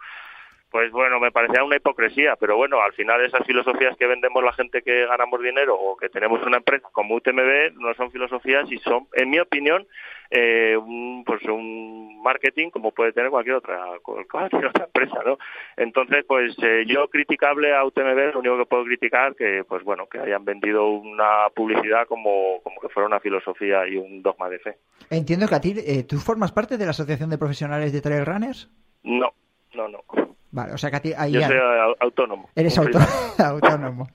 pues 0.77 0.91
bueno, 0.91 1.19
me 1.19 1.31
parecía 1.31 1.63
una 1.63 1.77
hipocresía, 1.77 2.35
pero 2.35 2.55
bueno, 2.55 2.79
al 2.79 2.93
final 2.93 3.25
esas 3.25 3.43
filosofías 3.47 3.97
que 3.97 4.05
vendemos 4.05 4.43
la 4.43 4.53
gente 4.53 4.83
que 4.83 5.07
ganamos 5.07 5.41
dinero 5.41 5.75
o 5.75 5.97
que 5.97 6.07
tenemos 6.07 6.39
una 6.45 6.57
empresa 6.57 6.87
como 6.91 7.15
UTMB 7.15 7.79
no 7.79 7.95
son 7.95 8.11
filosofías 8.11 8.71
y 8.71 8.77
son, 8.77 9.07
en 9.13 9.27
mi 9.31 9.39
opinión, 9.39 9.87
eh, 10.29 10.77
un, 10.77 11.23
pues 11.25 11.41
un 11.45 12.21
marketing 12.21 12.69
como 12.69 12.91
puede 12.91 13.11
tener 13.11 13.31
cualquier 13.31 13.55
otra 13.55 13.85
cualquier 14.03 14.67
otra 14.67 14.85
empresa, 14.85 15.17
¿no? 15.25 15.39
Entonces, 15.77 16.23
pues 16.27 16.55
eh, 16.61 16.85
yo 16.85 17.07
criticable 17.07 17.75
a 17.75 17.83
UTMB, 17.83 18.33
lo 18.33 18.39
único 18.41 18.57
que 18.59 18.65
puedo 18.67 18.83
criticar 18.83 19.33
que, 19.33 19.63
pues 19.67 19.83
bueno, 19.83 20.05
que 20.05 20.19
hayan 20.19 20.45
vendido 20.45 20.89
una 20.89 21.49
publicidad 21.55 22.05
como, 22.07 22.61
como 22.61 22.79
que 22.79 22.89
fuera 22.89 23.07
una 23.07 23.19
filosofía 23.19 23.87
y 23.87 23.97
un 23.97 24.21
dogma 24.21 24.47
de 24.47 24.59
fe. 24.59 24.77
entiendo 25.09 25.47
que 25.47 25.55
a 25.55 25.61
ti 25.61 25.73
eh, 25.75 26.03
tú 26.03 26.17
formas 26.17 26.51
parte 26.51 26.77
de 26.77 26.85
la 26.85 26.91
asociación 26.91 27.31
de 27.31 27.39
profesionales 27.39 27.91
de 27.91 28.01
trail 28.01 28.27
runners 28.27 28.69
No, 29.01 29.33
no, 29.73 29.87
no. 29.87 30.36
Vale, 30.51 30.73
o 30.73 30.77
sea 30.77 30.89
que 30.89 30.95
a 30.95 30.99
ti 31.01 31.13
ahí 31.17 31.33
Yo 31.33 31.39
ya- 31.41 31.47
soy 31.47 31.57
au- 31.57 31.95
autónomo. 31.99 32.49
eres 32.55 32.77
auto- 32.77 32.99
autónomo. 33.43 34.07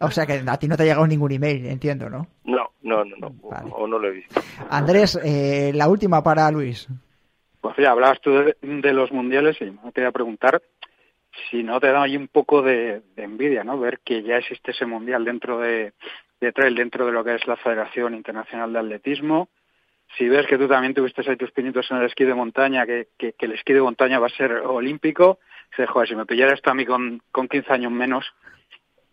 O 0.00 0.10
sea 0.10 0.26
que 0.26 0.42
a 0.46 0.56
ti 0.56 0.68
no 0.68 0.76
te 0.76 0.82
ha 0.84 0.86
llegado 0.86 1.06
ningún 1.06 1.32
email, 1.32 1.66
entiendo, 1.66 2.08
¿no? 2.08 2.26
No, 2.44 2.70
no, 2.82 3.04
no, 3.04 3.16
no. 3.18 3.30
Vale. 3.50 3.70
O 3.74 3.86
no 3.86 3.98
lo 3.98 4.08
he 4.08 4.12
visto. 4.12 4.40
Andrés, 4.70 5.18
eh, 5.24 5.72
la 5.74 5.88
última 5.88 6.22
para 6.22 6.50
Luis. 6.50 6.86
Pues 7.60 7.76
ya 7.76 7.90
hablabas 7.90 8.20
tú 8.20 8.30
de, 8.32 8.56
de 8.62 8.92
los 8.92 9.12
mundiales 9.12 9.60
y 9.60 9.64
me 9.66 9.92
quería 9.92 10.12
preguntar 10.12 10.62
si 11.50 11.62
no 11.62 11.78
te 11.80 11.88
da 11.92 12.02
ahí 12.02 12.16
un 12.16 12.28
poco 12.28 12.62
de, 12.62 13.02
de 13.16 13.22
envidia, 13.22 13.64
¿no? 13.64 13.78
Ver 13.78 14.00
que 14.04 14.22
ya 14.22 14.36
existe 14.38 14.70
ese 14.70 14.86
mundial 14.86 15.24
dentro 15.24 15.58
de, 15.58 15.92
de 16.40 16.52
trail, 16.52 16.74
dentro 16.74 17.04
de 17.06 17.12
lo 17.12 17.22
que 17.22 17.34
es 17.34 17.46
la 17.46 17.56
Federación 17.56 18.14
Internacional 18.14 18.72
de 18.72 18.78
Atletismo. 18.78 19.48
Si 20.18 20.28
ves 20.28 20.46
que 20.46 20.58
tú 20.58 20.66
también 20.66 20.92
tuviste 20.94 21.22
ahí 21.28 21.36
tus 21.36 21.52
pinitos 21.52 21.88
en 21.90 21.98
el 21.98 22.06
esquí 22.06 22.24
de 22.24 22.34
montaña, 22.34 22.84
que, 22.86 23.08
que, 23.18 23.34
que 23.34 23.46
el 23.46 23.52
esquí 23.52 23.72
de 23.72 23.80
montaña 23.82 24.18
va 24.18 24.26
a 24.26 24.30
ser 24.30 24.52
olímpico, 24.52 25.38
dices, 25.70 25.88
joder, 25.90 26.08
si 26.08 26.16
me 26.16 26.26
pillara 26.26 26.52
esto 26.54 26.70
a 26.70 26.74
mí 26.74 26.84
con, 26.86 27.22
con 27.32 27.48
15 27.48 27.72
años 27.72 27.92
menos, 27.92 28.32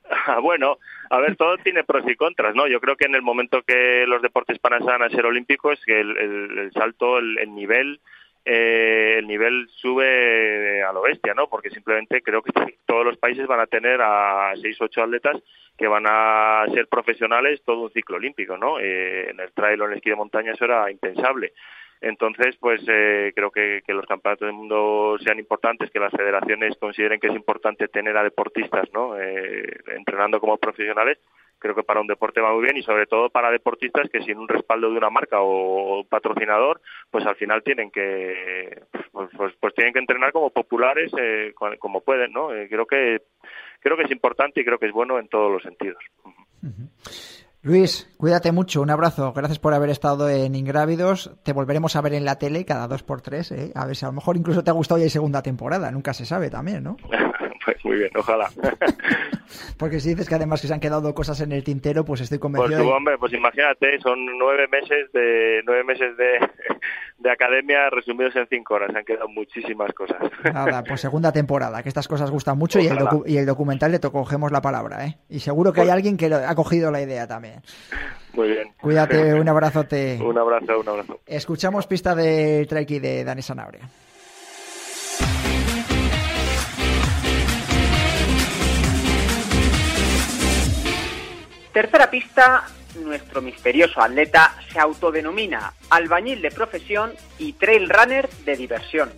Ah, 0.09 0.39
bueno, 0.39 0.77
a 1.09 1.17
ver, 1.19 1.35
todo 1.35 1.57
tiene 1.57 1.83
pros 1.83 2.05
y 2.07 2.15
contras, 2.15 2.55
¿no? 2.55 2.65
Yo 2.67 2.79
creo 2.79 2.95
que 2.95 3.07
en 3.07 3.15
el 3.15 3.21
momento 3.21 3.61
que 3.63 4.05
los 4.07 4.21
deportes 4.21 4.57
pasan 4.57 5.01
a 5.01 5.09
ser 5.09 5.25
olímpicos, 5.25 5.83
que 5.85 5.99
el, 5.99 6.17
el- 6.17 6.71
salto, 6.71 7.17
el, 7.17 7.37
el 7.39 7.53
nivel, 7.53 7.99
eh, 8.45 9.15
el 9.19 9.27
nivel 9.27 9.67
sube 9.75 10.81
a 10.81 10.93
lo 10.93 11.01
bestia, 11.01 11.33
¿no? 11.33 11.49
Porque 11.49 11.69
simplemente 11.71 12.21
creo 12.21 12.41
que 12.41 12.51
todos 12.85 13.03
los 13.03 13.17
países 13.17 13.47
van 13.47 13.59
a 13.59 13.67
tener 13.67 13.99
a 14.01 14.53
seis, 14.61 14.77
ocho 14.79 15.03
atletas 15.03 15.35
que 15.77 15.87
van 15.87 16.05
a 16.07 16.63
ser 16.73 16.87
profesionales 16.87 17.61
todo 17.65 17.81
un 17.81 17.91
ciclo 17.91 18.15
olímpico, 18.15 18.57
¿no? 18.57 18.79
Eh, 18.79 19.31
en 19.31 19.41
el 19.41 19.51
trail 19.51 19.81
o 19.81 19.85
en 19.87 19.91
el 19.91 19.97
esquí 19.97 20.09
de 20.09 20.15
montaña 20.15 20.53
eso 20.53 20.63
era 20.63 20.89
impensable. 20.89 21.51
Entonces, 22.01 22.55
pues 22.59 22.81
eh, 22.87 23.31
creo 23.35 23.49
que, 23.49 23.81
que 23.85 23.93
los 23.93 24.05
campeonatos 24.05 24.47
del 24.47 24.55
mundo 24.55 25.17
sean 25.23 25.39
importantes, 25.39 25.89
que 25.89 25.99
las 25.99 26.11
federaciones 26.11 26.77
consideren 26.77 27.19
que 27.19 27.27
es 27.27 27.35
importante 27.35 27.87
tener 27.87 28.15
a 28.17 28.23
deportistas, 28.23 28.87
¿no? 28.93 29.19
Eh, 29.19 29.65
entrenando 29.95 30.39
como 30.39 30.57
profesionales, 30.57 31.17
creo 31.59 31.75
que 31.75 31.83
para 31.83 32.01
un 32.01 32.07
deporte 32.07 32.41
va 32.41 32.53
muy 32.53 32.63
bien 32.63 32.77
y 32.77 32.83
sobre 32.83 33.07
todo 33.07 33.29
para 33.29 33.51
deportistas 33.51 34.09
que 34.11 34.21
sin 34.21 34.37
un 34.37 34.47
respaldo 34.47 34.91
de 34.91 34.97
una 34.97 35.09
marca 35.09 35.37
o 35.41 36.03
patrocinador, 36.07 36.81
pues 37.09 37.25
al 37.25 37.35
final 37.35 37.63
tienen 37.63 37.89
que 37.91 38.83
pues, 39.11 39.29
pues, 39.35 39.53
pues 39.59 39.73
tienen 39.73 39.93
que 39.93 39.99
entrenar 39.99 40.31
como 40.31 40.49
populares 40.51 41.11
eh, 41.17 41.53
como 41.79 42.01
pueden, 42.01 42.31
¿no? 42.31 42.53
Eh, 42.53 42.67
creo 42.69 42.85
que 42.85 43.21
creo 43.79 43.97
que 43.97 44.03
es 44.03 44.11
importante 44.11 44.61
y 44.61 44.65
creo 44.65 44.77
que 44.77 44.87
es 44.87 44.93
bueno 44.93 45.19
en 45.19 45.27
todos 45.27 45.51
los 45.51 45.63
sentidos. 45.63 46.03
Luis, 47.61 48.07
cuídate 48.17 48.51
mucho, 48.51 48.81
un 48.81 48.89
abrazo, 48.91 49.33
gracias 49.33 49.59
por 49.59 49.73
haber 49.73 49.89
estado 49.89 50.29
en 50.29 50.55
Ingrávidos, 50.55 51.31
te 51.43 51.53
volveremos 51.53 51.95
a 51.95 52.01
ver 52.01 52.13
en 52.13 52.23
la 52.23 52.37
tele 52.37 52.65
cada 52.65 52.87
dos 52.87 53.03
por 53.03 53.21
tres, 53.21 53.51
¿eh? 53.51 53.71
a 53.75 53.85
ver 53.85 53.95
si 53.95 54.05
a 54.05 54.09
lo 54.09 54.13
mejor 54.13 54.37
incluso 54.37 54.63
te 54.63 54.69
ha 54.69 54.73
gustado 54.73 54.99
ya 54.99 55.05
hay 55.05 55.09
segunda 55.09 55.41
temporada, 55.41 55.91
nunca 55.91 56.13
se 56.13 56.25
sabe 56.25 56.49
también, 56.49 56.83
¿no? 56.83 56.97
pues 57.65 57.77
muy 57.83 57.97
bien, 57.97 58.11
ojalá. 58.15 58.49
Porque 59.77 59.99
si 59.99 60.09
dices 60.09 60.27
que 60.27 60.35
además 60.35 60.61
que 60.61 60.67
se 60.67 60.73
han 60.73 60.79
quedado 60.79 61.13
cosas 61.13 61.41
en 61.41 61.51
el 61.51 61.63
tintero, 61.63 62.05
pues 62.05 62.21
estoy 62.21 62.39
convencido. 62.39 62.83
Pues 62.83 62.95
hombre, 62.95 63.17
pues 63.17 63.33
imagínate, 63.33 63.99
son 63.99 64.25
nueve 64.37 64.67
meses 64.67 65.11
de 65.13 65.61
nueve 65.65 65.83
meses 65.83 66.15
de, 66.17 66.39
de 67.17 67.31
academia 67.31 67.89
resumidos 67.89 68.35
en 68.35 68.47
cinco 68.47 68.75
horas, 68.75 68.91
se 68.91 68.99
han 68.99 69.05
quedado 69.05 69.27
muchísimas 69.29 69.91
cosas. 69.93 70.17
Nada, 70.43 70.83
pues 70.83 71.01
segunda 71.01 71.31
temporada, 71.31 71.81
que 71.83 71.89
estas 71.89 72.07
cosas 72.07 72.31
gustan 72.31 72.57
mucho 72.57 72.79
y 72.79 72.87
el, 72.87 72.97
y 73.25 73.37
el, 73.37 73.45
documental 73.45 73.91
le 73.91 73.99
cogemos 73.99 74.51
la 74.51 74.61
palabra, 74.61 75.05
¿eh? 75.05 75.17
Y 75.29 75.39
seguro 75.39 75.73
que 75.73 75.81
hay 75.81 75.87
pues 75.87 75.95
alguien 75.95 76.17
que 76.17 76.33
ha 76.33 76.55
cogido 76.55 76.91
la 76.91 77.01
idea 77.01 77.27
también. 77.27 77.61
Muy 78.33 78.49
bien. 78.49 78.73
Cuídate, 78.79 79.33
un 79.33 79.49
abrazote. 79.49 80.19
un 80.23 80.37
abrazo, 80.37 80.79
un 80.79 80.89
abrazo. 80.89 81.19
Escuchamos 81.25 81.87
pista 81.87 82.13
de 82.15 82.65
Treki 82.67 82.99
de 82.99 83.23
Dani 83.23 83.41
Sanabria. 83.41 83.89
Tercera 91.77 92.09
pista, 92.09 92.63
nuestro 93.03 93.39
misterioso 93.39 94.01
atleta 94.01 94.55
se 94.73 94.79
autodenomina 94.79 95.71
albañil 95.91 96.41
de 96.41 96.49
profesión 96.49 97.13
y 97.37 97.53
trail 97.53 97.87
runner 97.87 98.27
de 98.45 98.55
diversión. 98.55 99.11